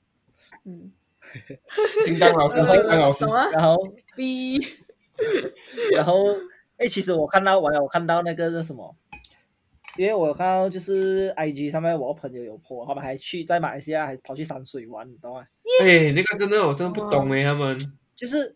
[0.67, 0.93] 嗯，
[2.05, 3.79] 叮当老师， 叮当老师然后
[4.15, 4.59] ，B
[5.95, 6.27] 然后，
[6.77, 8.95] 哎，其实我看到完了，我看到那个是什么？
[9.97, 15.47] 因为我看到就是 IG 上面我朋友有 po，他们还去在马来西亚还跑去山水玩，你懂吗？
[15.83, 17.79] 哎，那个真的我真的不懂哎，他们
[18.21, 18.55] 就是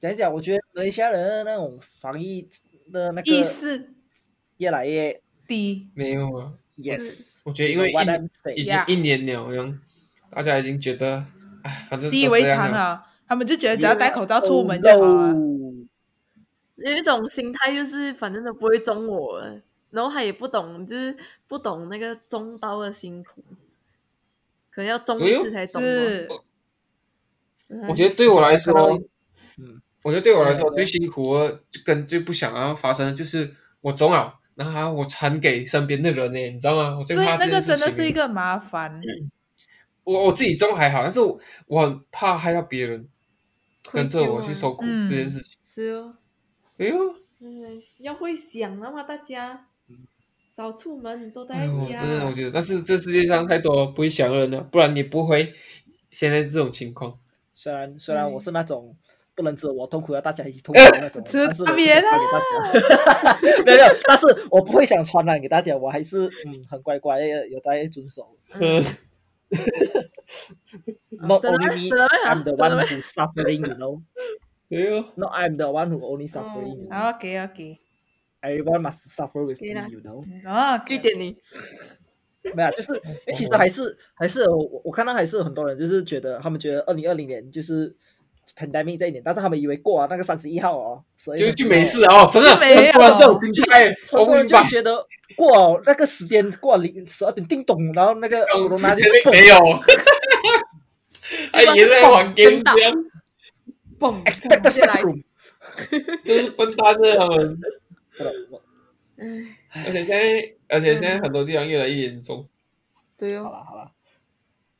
[0.00, 2.48] 讲一讲，我觉得马来西亚人的那种防疫
[2.90, 3.92] 的那个意识
[4.56, 6.54] 越来越低，没有啊。
[6.78, 9.80] yes，我觉得因为一已经一年了，这样
[10.30, 11.26] 大家已经觉得，
[11.62, 13.04] 哎，反正习以为常了。
[13.28, 15.28] 他们就觉得只要戴口罩出门就好了。
[15.28, 15.74] Oh,
[16.76, 19.42] 有一种心态就是反正都不会中我，
[19.90, 21.14] 然后他也不懂，就是
[21.46, 23.44] 不懂那个中刀的辛苦，
[24.70, 25.82] 可能要中一次才懂
[27.88, 28.90] 我觉得对我来说，
[29.58, 36.96] 嗯，我觉得对我来说最辛苦的跟最不想要发生的就是我中了，然后我传给身边的人呢，你知道吗？
[36.98, 39.00] 我最对，怕那个真的是一个麻烦。
[40.04, 43.08] 我我自己中还好，但是我我很怕害到别人
[43.92, 45.56] 跟着我去受苦嗯这件事情。
[45.64, 46.14] 是哦，
[46.78, 46.96] 哎呦，
[47.40, 49.68] 嗯，要会想的话，大家
[50.50, 52.02] 少出门，多待在家。
[52.02, 55.54] 真的我觉得，但是这世界上太多不会想的人了，不然你不会
[56.08, 57.16] 现在这种情况。
[57.62, 58.96] 虽然虽然我嗯是那种
[59.36, 63.40] 不能只有我痛苦，要大家一起痛苦的那种，吃但是我大便啊不想传给大家。
[63.64, 68.36] 没有没有，但是我不会想传染给大家，我还是嗯很乖乖的有在遵守。
[68.54, 68.84] 嗯
[71.10, 71.88] ，Not only me,
[72.26, 74.02] I'm the one who's suffering, you know.
[74.68, 76.76] 对哦，Not I'm the one who only suffering.
[76.82, 77.14] you know.
[77.14, 80.24] OK OK，Everyone must suffer with me, you know.
[80.46, 81.36] 哦，据点你，
[82.54, 87.94] 没有啊，就是因为其实还是还是我我看到还是很多人就是觉得他们觉得二零二零年就是
[88.56, 94.46] pandemic 这一年，但是他们以为过了那个三十一号哦所以就就没事哦，真的，没有很多人这种心态，很多人。
[94.46, 99.56] 就觉得过了那个时间过了零十二点叮咚，然后那个 corona 就蹦没有，
[101.52, 102.92] 哎，也在玩 game 这样，
[103.98, 105.22] 嘣 expect the 直接来 spectrum。
[106.24, 107.58] 真是笨蛋的他们。
[109.16, 109.24] 哎，
[109.86, 112.48] 而且现在，而且现在很多地方越来越严重。
[112.92, 113.92] 好对哦，了好了，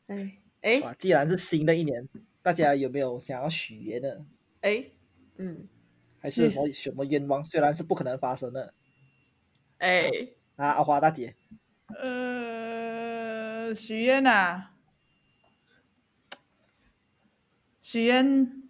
[0.07, 0.81] 哎哎。
[0.81, 2.09] 哇，既然是新的一年，
[2.43, 4.25] 大家有没有想要许愿的？
[4.63, 4.85] 哎，
[5.37, 5.69] 嗯，
[6.19, 7.45] 还是什么什么愿望？
[7.45, 8.75] 虽然是不可能发生的？
[9.79, 10.09] 哎，
[10.57, 11.35] 啊，阿花大姐，
[12.01, 14.75] 呃，许愿啊，
[17.81, 18.63] 许愿。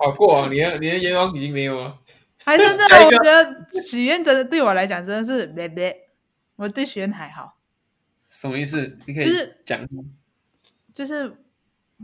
[0.00, 2.00] 好过啊，你的你的愿望已经没有了。
[2.44, 6.08] 还真的，我觉得许愿真的对我来讲真的是别别，
[6.56, 7.56] 我对许愿还好，
[8.28, 8.98] 什么意思？
[9.06, 9.88] 你可以就是讲。
[10.92, 11.38] 就是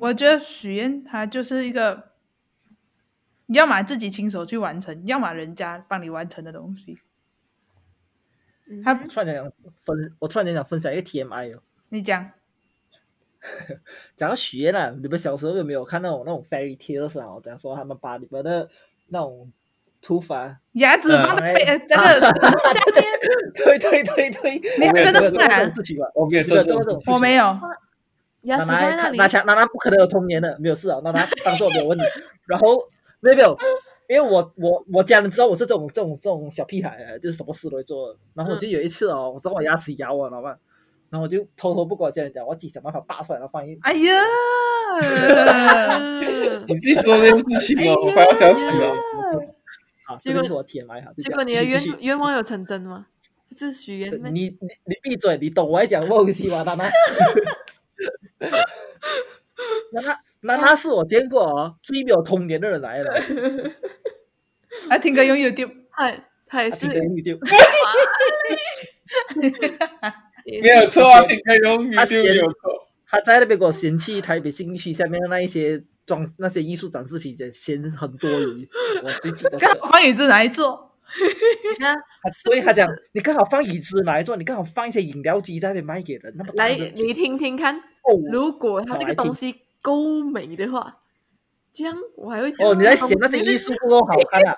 [0.00, 2.12] 我觉得许愿它就是一个，
[3.46, 6.98] 要么自己亲手去完成，要么人家帮你完成的东西。
[8.82, 11.62] 他突然间想分，我突然间想分享一个 TMI 哦。
[11.90, 12.30] 你讲，
[14.16, 17.38] 讲到许愿啊，你们小时候有没有看那种那种 fairy tales 啊？
[17.42, 18.68] 讲说他们把你们的
[19.08, 19.52] 那种
[20.02, 23.04] 头发，牙齿放在呃背呃这个下面，
[23.54, 26.06] 对对对对，你还真的不敢种事情吧？
[26.14, 27.14] 我没有做做这种过这种事情？
[27.14, 27.44] 我没有，
[28.42, 30.06] 牙齿拿来放在那里，看拿枪，拿他不可能有。
[30.06, 30.74] 童年的，没有。
[30.74, 31.86] 事啊，那他当做没有。
[31.86, 32.04] 问题。
[32.46, 32.88] 然后
[33.20, 33.36] 没有。
[33.36, 33.58] 没有，
[34.08, 38.18] 因为我我我家人知道我是这种这种这种小屁孩，就是什么事都会做的。
[38.34, 38.80] 然后我就有。
[38.80, 40.58] 一次哦，我知道我牙齿咬我，老板，
[41.10, 43.78] 然后我就偷偷不跟我家人讲，我自己想办法拔出来，然后放一。
[43.82, 44.14] 哎呀，
[46.00, 48.94] 嗯你自己做这件事情哦，我快要笑死了。
[50.10, 51.12] 好，结果这个是我 TMI 哈。
[51.16, 53.06] 就这样结果你的愿愿望有成真吗？
[53.48, 54.28] 不是许愿吗？
[54.30, 56.62] 你你你闭嘴，你懂我在讲梦西吗？
[56.64, 56.84] 娜娜，
[59.92, 63.22] 娜娜娜娜是我见过哦最没有童年的人来了，
[64.90, 66.12] 还听歌用 YouTube，他
[66.46, 67.38] 他也是他听得用 YouTube，
[70.62, 72.88] 没有错啊，听可以用他 YouTube 没有错。
[73.06, 78.68] 他在那边给我嫌弃台北新区下面的那一些装那些艺术展示品，嫌很多余。
[79.02, 80.86] 我最记得这看个，方宇之哪一座？
[81.18, 81.96] 你看
[82.32, 90.98] 所以他讲你刚好放椅子来坐，你刚好放一些饮料机在那边卖给人，那么大来，你听听看，哦如果他这个东西够美的话，
[91.72, 94.56] 这样我还会哦，你在这个嫌那些艺术不够好看啊？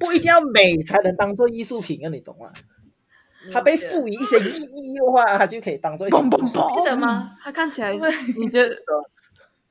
[0.00, 2.50] 不一定要美才能当做艺术品啊，你懂吗？
[3.52, 7.36] 它被赋予一些意义的话，它就可以当做一些记得吗？
[7.42, 8.74] 它看起来 是，你觉得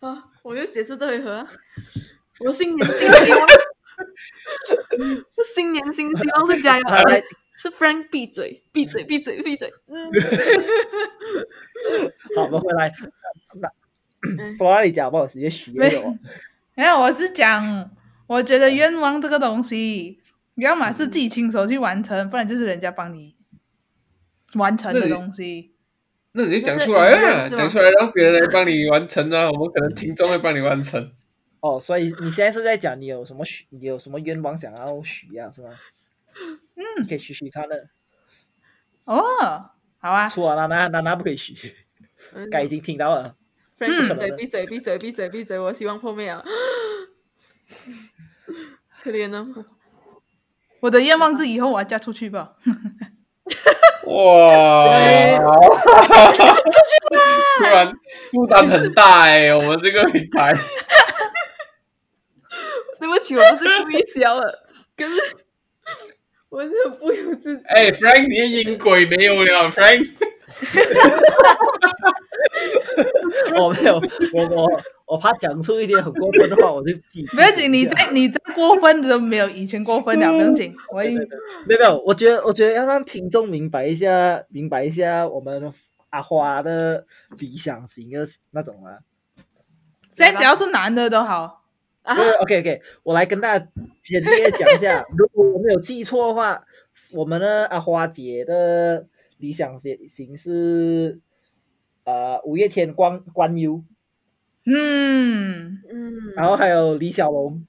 [0.07, 0.25] 啊？
[0.43, 1.47] 我就结束这回合啊。
[2.41, 3.41] 我新年新希望，
[5.35, 6.83] 我 新年新希望是加油，
[7.57, 9.71] 是 Frank 闭嘴，闭嘴，闭嘴，闭嘴。
[9.87, 10.11] 嗯，
[12.35, 12.91] 好，我们回来。
[13.53, 13.69] 那
[14.27, 16.19] 嗯弗拉里讲吧，直接许愿有哦。
[16.75, 17.91] 没有，我是讲，
[18.27, 20.19] 我觉得愿望这个东西，
[20.55, 23.35] 要么是自己亲手去完成，不然就是人家帮你
[24.55, 25.74] 完成的东西。
[26.35, 31.13] 那你就讲出来啊，讲出来让别人来帮你完成啊，我们可能听众会帮你完成。
[31.61, 35.69] 哦，所以你现在是在讲你有什么许，你有什么愿望想要许呀、是吗？
[36.75, 37.87] 嗯，你可以许许他的。
[39.05, 39.23] 哦，
[39.97, 41.55] 好啊，错啊，娜娜娜娜不可以许，
[42.33, 43.27] 嗯该已经听到了。
[43.29, 43.35] 嗯
[43.77, 45.59] 闭嘴闭嘴闭嘴闭嘴闭嘴！
[45.59, 46.41] 我希望破灭啊！
[49.03, 49.45] 可怜啊，
[50.79, 52.55] 我的愿望是以后我要嫁出去吧。
[54.07, 54.89] 哇！
[57.57, 57.93] 突然
[58.31, 60.53] 负担很大哎、我们这个品牌。
[62.99, 64.65] 对不起，我不是故意笑了，
[64.97, 65.13] 可是
[66.49, 67.63] 我是很不由自主。
[67.67, 70.09] 哎、f r a n k 你的音轨没有了，Frank。
[73.59, 73.95] 我没有，
[74.33, 80.75] 我我我怕讲出一些很过分的话，我就自己 不要紧，你再你再过分都没有以前过分了，不用紧。
[80.91, 85.71] 我已没有没有，我觉得我觉得要让听众明白一下，明白一下我们
[86.09, 87.05] 阿花的
[87.37, 88.99] 理想型的那种啊。
[90.11, 91.61] 现在只要是男的都好。
[92.03, 93.67] 啊 OK OK，我来跟大家
[94.03, 96.63] 简略讲一下， 如果我没有记错的话，
[97.11, 99.07] 我们的阿花姐的
[99.37, 101.19] 理想型型是
[102.03, 103.83] 呃五月天关关优，
[104.65, 107.65] 嗯，嗯，然后还有李小龙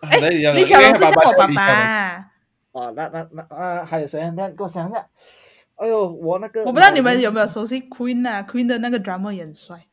[0.00, 2.30] 哎李小龙是像我爸爸，
[2.72, 4.20] 哦，那那那啊还有谁？
[4.36, 5.08] 那给我想一下。
[5.76, 9.86] 哎呦，我那个我不知道你们有没有熟悉 Queen 啊？Queen 的那个 drummer 也很帅。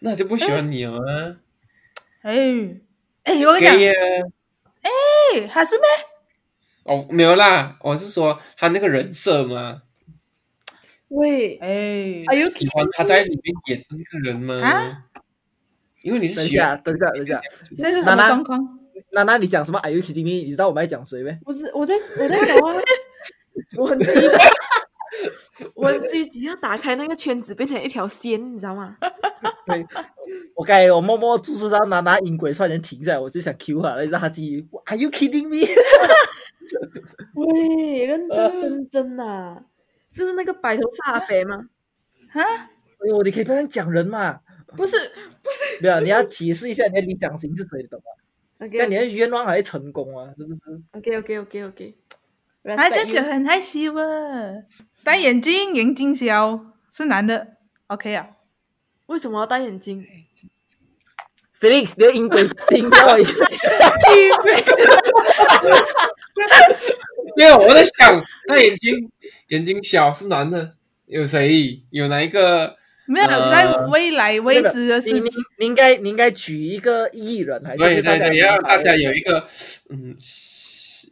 [0.00, 1.36] 那就不喜欢你了吗？
[2.22, 2.32] 哎
[3.24, 3.74] 哎，我跟你讲！
[4.80, 5.84] 哎，还是咩？
[6.90, 9.82] 哦，没有啦，我是说他那个人设嘛，
[11.06, 14.60] 喂，哎，哎呦，喜欢他在里面演的那个人吗。
[14.60, 15.04] 啊
[16.02, 17.38] 因为你是等一下，等一下，等一下，
[17.76, 18.58] 现在是什么状况？
[19.12, 20.42] 娜娜，你讲什么？Are you kidding me？
[20.46, 21.38] 你知道我们在讲谁呗？
[21.44, 22.72] 不是我在我在讲 话，
[23.76, 24.26] 我很积极，
[25.74, 28.96] 我很积极要打开那个圈子，变成一条线，你知道吗？
[29.66, 29.86] 对，
[30.54, 34.66] 我刚才我默默注视到娜娜音轨突然间停下来，我就想 Q 她，让她继续。
[34.86, 35.66] Are you kidding me？
[37.34, 39.64] 喂，认真真真呐，
[40.08, 41.68] 是不是那个白头发阿肥吗？
[42.32, 42.42] 啊？
[42.42, 44.40] 哎呦，你可以不要这样讲人嘛？
[44.76, 44.96] 不是
[45.42, 48.68] 不是没有，你要解释一下你的理想型是谁，懂吗？
[48.70, 50.60] 这样你，OK 的愿望还会成功啊，是不是
[50.92, 51.96] ？OK OK OK OK，
[52.76, 54.52] 他这样讲很害羞啊。
[55.02, 57.56] 戴眼镜，眼睛小，是男的
[57.86, 58.36] ，OK 啊？
[59.06, 60.06] 为什么要戴眼镜？
[61.60, 63.32] Felix，你的音轨停掉一下。
[67.36, 69.10] 没有，我在想，他眼睛
[69.48, 70.72] 眼睛小是男的，
[71.06, 71.82] 有谁？
[71.90, 72.76] 有哪一个？
[73.06, 75.24] 没有呃在未来未知的事情。
[75.58, 79.46] 你应该你应该举一个艺人，还是对对对，要大家有一个
[79.90, 80.14] 嗯，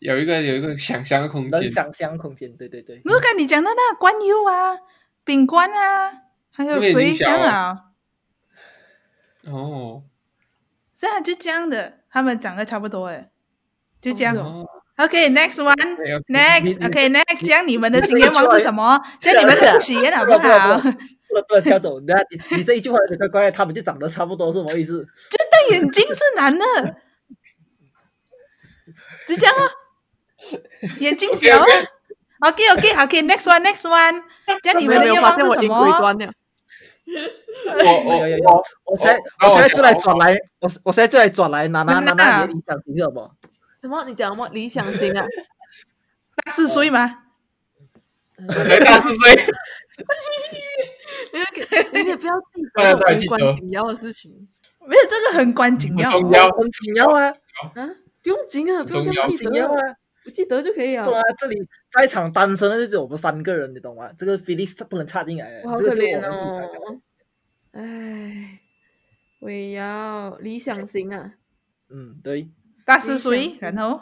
[0.01, 1.51] 有一个有一个想象的空间。
[1.51, 2.53] 能想象空间。
[2.53, 4.79] 对对对，如果跟你讲的那关优啊、
[5.25, 6.13] 秉官啊，
[6.51, 7.79] 还有谁这样小啊？
[9.47, 10.05] 哦，
[10.99, 13.31] 是啊，就这样的，他们长得差不多哎，
[14.01, 14.37] 就这样。
[14.37, 14.69] 哦哦
[14.99, 15.97] OK，next one。
[15.97, 19.01] 对，OK Next, 你 next，们的新愿望是什么？
[19.21, 20.77] 讲你们的许愿好不好？
[20.79, 25.07] 不不能不能跳走，你你你这一句话有点怪怪的，他们就长得差不多，是什么意思？
[25.31, 26.65] 就戴眼镜是男的，
[29.29, 29.71] 就这样啊，
[30.99, 31.65] 眼睛小
[32.41, 34.25] OK OK OK，Next one，Next one，
[34.65, 36.35] 这样你们的愿望是什么？
[37.67, 43.31] 我我有有有我，我现在我我现在就来转来，我我现在就来转来，娜娜娜娜，你的理想型是什么？
[43.81, 44.05] 什么？
[44.05, 45.25] 你讲什么理想型啊？
[46.45, 47.25] 大四岁吗？
[48.47, 49.47] 我才大四岁，
[51.33, 51.39] 你
[51.77, 54.49] 也你也不要记得这都还记得种无关紧要的事情
[54.87, 56.11] 没有，这个很关紧要。
[56.11, 57.27] 很重要很紧要啊，
[57.75, 57.89] 啊！
[58.23, 59.81] 不用紧啊，不用这样重要记得紧要，啊！
[60.29, 61.14] 不记得就可以了对。
[61.14, 61.57] 啊，这里
[61.91, 64.12] 在场单身的就只有我们三个人，你懂吗？
[64.18, 66.79] 这个 Felix 他不能插进来好这个就可怜我们自己三个
[69.41, 71.33] 我也要理想型啊？
[71.89, 72.51] 嗯，对，
[72.85, 73.99] 大四岁然后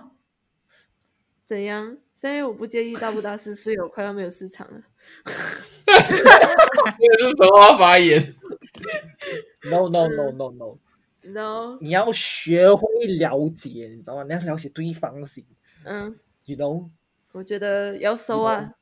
[1.45, 1.97] 怎样？
[2.15, 4.83] 现在我不介意大不大四岁，我快要没有市场了。
[5.87, 8.35] 这个是什么发言？
[9.69, 12.87] No no no no no，no！，你要学会
[13.19, 14.23] 了解，你知道吗？
[14.23, 15.45] 你要了解对方的心
[15.87, 16.15] 嗯
[16.45, 16.91] ，，You know？
[17.33, 18.73] 我觉得要收啊。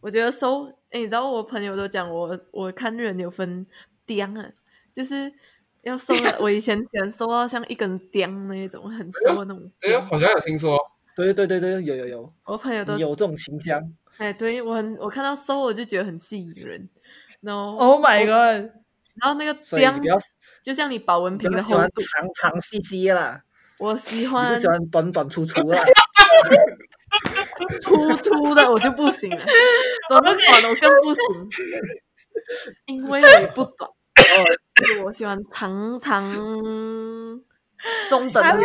[0.00, 3.66] 我觉得收，哎，你知道我朋友都讲我，我看人有分
[4.06, 4.50] 刁啊，
[4.92, 5.32] 就是
[5.82, 6.36] 要收的。
[6.42, 10.76] 我以前喜欢收到像一根刁那一种，很瘦的那种 哎呦，好像有听说，
[11.14, 13.80] 对对对对，有有有，我朋友都有这种倾向。
[14.18, 16.88] 哎，对我很，我看到收我就觉得很吸引人，
[17.40, 18.70] 然后 Oh my God，
[19.14, 20.18] 然后那个所以刁你不要
[20.64, 23.44] 就像你保温瓶的厚度，长长细细的啦。
[23.78, 25.84] 我喜你欢不喜欢短短粗粗的啊？
[27.82, 29.44] 粗粗的，我就不行了，
[30.08, 31.22] 短短的我更不行，
[32.86, 33.90] 因为我也不短。
[34.86, 36.22] 是我喜欢长长
[38.08, 38.64] 中等的，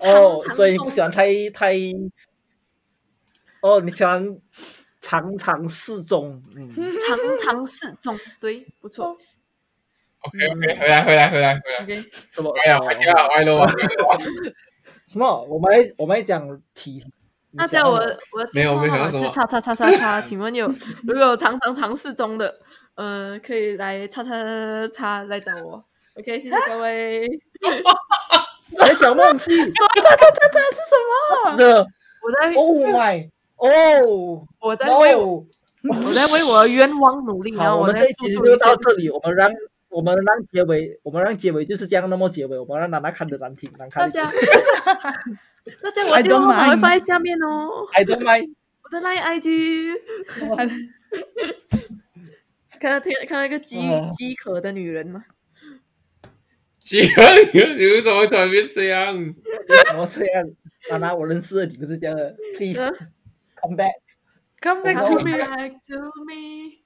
[0.00, 1.74] 哦，所以你不喜欢太太，
[3.60, 4.36] 哦，你喜欢
[5.00, 9.16] 长长适中，嗯，长长适中，对，不错。
[10.20, 11.94] OK OK，回来回来回来回来，OK，
[12.30, 12.52] 什么？
[12.64, 13.72] 哎呀，哦快点啊，歪了啊！
[15.06, 15.42] 什么？
[15.48, 17.02] 我们来我们来讲体。
[17.54, 20.66] 那叫我我没有没想到什么是叉叉叉叉叉，请问有
[21.06, 22.54] 如果有常常尝试中的，
[22.94, 24.30] 呃，可以来叉叉
[24.88, 25.84] 叉来找我。
[26.18, 27.26] OK，谢谢各位。
[28.78, 30.96] 来讲梦戏这是什
[31.50, 31.56] 么？
[31.56, 31.86] 的
[32.22, 35.44] 我在，Oh my，哦 我在为我！
[35.90, 39.50] 我在为我的愿望努力，然好，后我们在这一集就到这里，我们让
[39.92, 44.08] 我们让结尾，我们让结尾就是这样，那么结尾，我们让娜娜看的难听难看大。
[44.08, 44.30] 家。
[45.80, 47.86] 大家，我 I 的电话 don't 号码会放在下面哦。
[47.92, 48.52] I don't mind。
[48.82, 50.00] 我的 Line IG，
[52.80, 55.24] 看到听看到一个饥哦饥渴的女人吗？
[56.78, 57.24] 奇怪，
[57.54, 59.14] 你你为什么会突然变这样？
[59.14, 60.44] 为什么这样？
[60.90, 62.90] 娜娜，我认识的你不是这样的，Please 嗯
[63.60, 63.92] come back。
[64.60, 65.38] Come back 我 to，Come me。
[65.38, 66.82] back to me。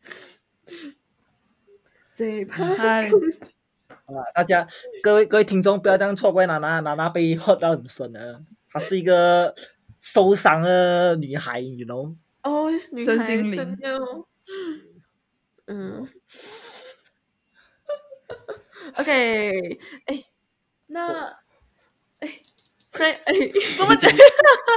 [2.17, 3.11] 最怕哎，
[4.07, 4.67] 好吧，大家
[5.03, 9.55] 各位各位听众不要这样错怪娜娜，娜娜被 hurt 到很深了，她是一个
[10.01, 12.17] 受伤的女孩，you know。
[12.43, 14.27] 哦，女孩身心灵真的哦。
[15.67, 16.09] 嗯。
[18.97, 20.25] OK，哎，
[20.87, 21.39] 那
[23.77, 24.11] 怎么讲？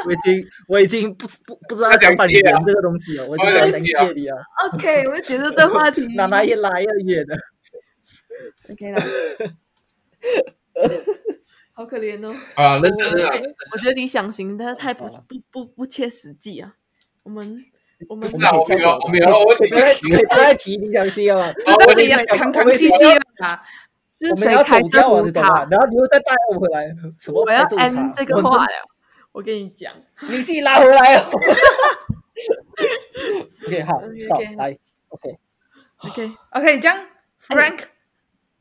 [0.06, 4.44] 我已经 我已经不不不知道要讲怎么把你 gay 啊演这个东西了，我已经想 gay 你了。
[4.74, 6.06] OK，我们结束这话题。
[6.16, 7.38] 娜娜越来越远了。
[8.72, 9.02] OK 了。
[11.74, 12.36] 好可怜哦！
[12.56, 13.42] 好了，认真的啊我，
[13.74, 16.76] 我觉得理想型的太不不不不切实际啊。
[17.24, 17.66] 我们
[18.10, 19.88] 我们不是啊，我没有我没有，我不要
[20.30, 21.54] 不要提理想型啊！
[21.54, 23.64] 知道你要长长细细了吧？
[23.64, 23.89] 是
[24.32, 25.68] 我们要谁开这走掉啊，壶这种啊，茶？
[25.70, 26.88] 然后你又再带我回来，
[27.20, 28.72] 什么我要才种茶 end 这个话了。
[29.32, 29.94] 我跟你讲
[30.28, 31.24] 你自己拉回来哦。
[33.68, 34.78] OK，好 OK，OK，stop，来
[35.10, 37.06] ，OK，，OK，OK，这样
[37.48, 37.80] Frank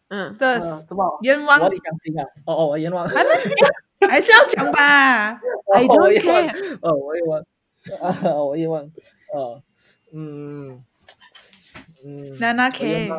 [0.09, 1.19] 嗯，的呃，怎么？
[1.23, 2.25] 愿望我理想型啊？
[2.47, 3.07] 哦哦，我愿望。
[4.01, 6.79] 还是要讲吧我望 care。
[6.83, 7.41] 哦，我愿望，
[8.01, 8.83] 啊，我愿望，
[9.35, 9.63] 呃，
[10.13, 10.85] 嗯
[12.05, 13.13] 嗯，娜娜我愿 K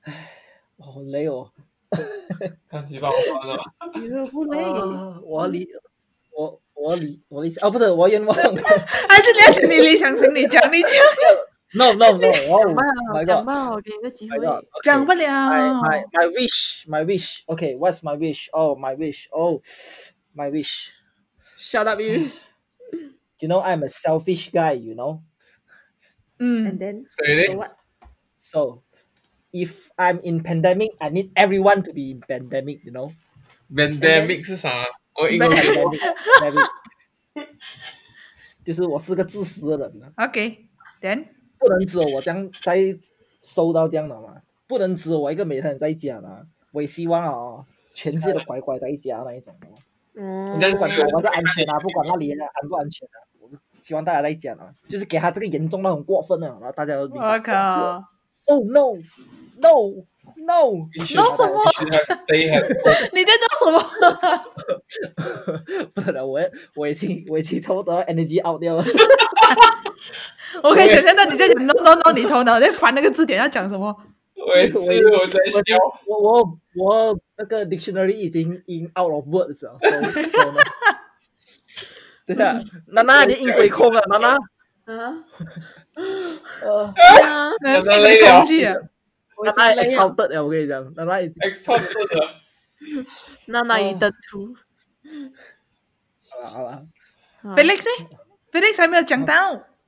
[0.01, 0.31] 唉，
[0.77, 1.51] 我好累哦。
[2.69, 3.63] 看起把我关了。
[3.95, 5.67] 你又不累，啊我理
[6.35, 8.43] 我我理我理想哦，不是我愿望还
[9.21, 10.33] 是你要讲你理想型？
[10.35, 10.91] 你讲，你讲，
[11.75, 13.45] ，no no no，哦讲吧， ，my 讲 god。
[13.47, 14.45] 吧，我给你个机 My 会。
[14.45, 15.05] God, 讲 okay.
[15.05, 15.25] 不了。
[15.27, 17.43] My my my wish, my wish.
[17.47, 18.49] Okay, what's my wish?
[18.51, 19.27] Oh, my wish.
[19.31, 19.61] Oh,
[20.33, 20.91] my wish.
[21.57, 22.29] Shut up you.
[23.39, 24.73] You know, I'm a selfish guy.
[24.73, 25.21] You know,
[26.37, 27.57] And 嗯， then 谁 so 呢？
[27.57, 27.71] what?
[28.37, 28.83] so
[29.52, 32.84] if I'm in pandemic, I need everyone to be in pandemic.
[32.84, 33.12] You know,
[33.74, 34.84] pandemic 是啥？
[35.20, 36.00] 我英文 pandemic,
[36.40, 36.70] pandemic.
[38.64, 41.24] 就是我是个自私的人啊，OK，then？
[41.58, 42.78] 不能只有我这样在
[43.42, 49.66] 收到这样的嘛，不能只有我一个每天在家的，我也希望啊、全世界都乖乖在家那一种的。
[50.14, 50.58] 嗯。
[50.58, 58.04] 不管台湾是安全啊，不管那里安不安全啊，我希望大家在家啊，就是给他这个严重到很过分了，然后大家都我靠
[58.46, 59.02] ，，Oh no
[59.60, 60.04] no
[60.46, 61.62] no，你选弄什么
[63.12, 63.78] 你在做什么？
[65.94, 66.40] 不能了，我
[66.74, 68.84] 我已经我已经差不多 energy out 掉了，
[70.62, 73.94] 我可以想象到你在讲 no no no，你头脑在翻那个字典要讲什么？
[74.36, 75.76] 我也是我在我笑。
[76.06, 79.76] 我我我那个 dictionary 已经 in out of words 了，
[82.26, 84.28] 等一下，娜娜你音轨空了，娜娜，
[84.86, 85.14] 啊，
[86.62, 88.42] 呃，对啊，那那累了
[89.44, 89.66] 空气啊！
[89.66, 91.78] 我娜娜已经累了，excited 了，我跟你讲，娜娜已经 X 的，
[93.46, 94.54] 那哪里得出？
[96.30, 97.90] 好了好了，啊 Felix 呢
[98.52, 99.34] ？Felix 还没有讲到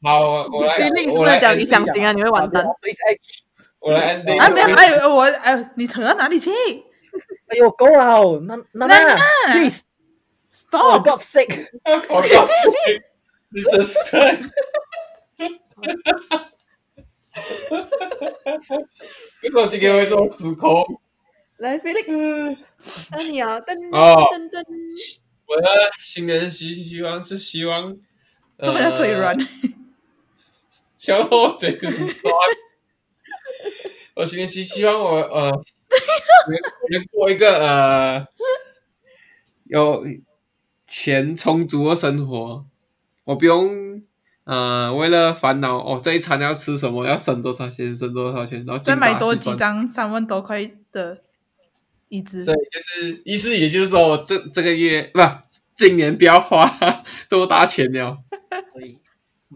[0.02, 2.12] 好，我我来，Felix 是我来不是讲 ending 理想型啊？
[2.12, 2.64] 你会完蛋。
[2.80, 3.18] please act
[3.80, 9.20] 我来 ending 啊，没有，哎，我哎，你扯到哪里去哎呦，够了哦，娜娜娜娜娜
[9.52, 9.82] ，please。
[10.54, 13.02] For？Stop！God's sake！For God's sake,
[13.54, 14.52] Jesus Christ！
[19.42, 20.84] 为什么今天会这么失控？
[21.58, 22.56] 来，Felix，
[23.10, 24.64] 那你啊，噔哦噔噔，
[25.46, 25.68] 我的
[26.00, 27.96] 新年希希望是希望，
[28.56, 29.36] 呃这么叫嘴软？
[30.98, 32.32] 笑到我嘴很酸。
[34.14, 35.62] 我新年希希望我呃能
[36.90, 38.26] 能过一个呃
[39.64, 40.04] 有
[40.86, 42.66] 钱充足的生活，
[43.24, 44.02] 我不用
[44.44, 49.54] 呃为了烦恼哦这一餐要吃什么，要省多少钱，省多少钱，然后再买多几。
[49.54, 51.22] 张三万多块的
[52.08, 55.20] 椅子所，以就是意思，也就是说，我这这个月不，
[55.74, 56.66] 今年不要花
[57.28, 58.18] 这么大钱了，
[58.72, 58.98] 所以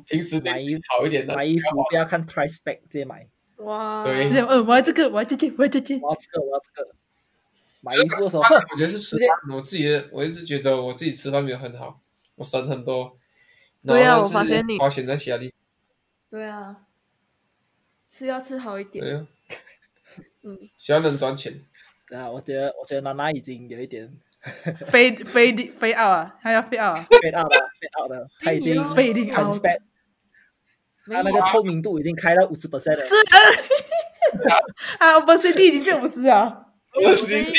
[0.07, 1.34] 平时买衣服好一点的。
[1.34, 3.26] 买衣服不要看 price back，直接买。
[3.57, 6.01] 哇，对这样呃，我要这个，我要这件，我要这件。
[6.01, 6.89] 我要这个，我要这个。
[7.80, 12.01] 买衣服的时候，我觉得是吃饭，我自己的，我一直觉得我自己吃饭没有很好，
[12.37, 13.16] 我省很多。
[13.87, 15.57] 对啊我发现你花钱在其他地方。
[16.30, 16.76] 对啊，
[18.09, 19.05] 吃要吃好一点。
[19.05, 19.26] 对啊，
[20.43, 21.62] 嗯，需要能赚钱。
[22.09, 24.12] 对啊，我觉得，我觉得娜娜已经有一点
[24.89, 29.80] 飞飞的飞奥啊，她要飞奥啊，fade out 了，fade out 了，他已经 Fading out transparent，
[31.07, 33.07] 他那个透明度已经开到五十 percent 了。
[34.99, 37.53] 啊，我 C D 已经变五十啊， 我的 CD，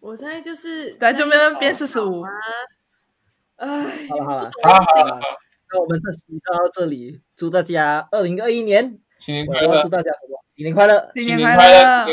[0.00, 2.30] 我现在就是来就慢慢变四十五啊。
[3.62, 5.20] 哎，好了好了，好 好好了，
[5.72, 9.88] 那我们这期就到这里，祝大家二零二一年，新年快乐我要祝！
[9.88, 10.42] 大家什么？
[10.56, 11.10] 新年快乐！
[11.14, 12.06] 新年快乐！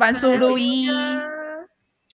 [0.00, 0.88] 万事如意。
[0.88, 1.33] 啊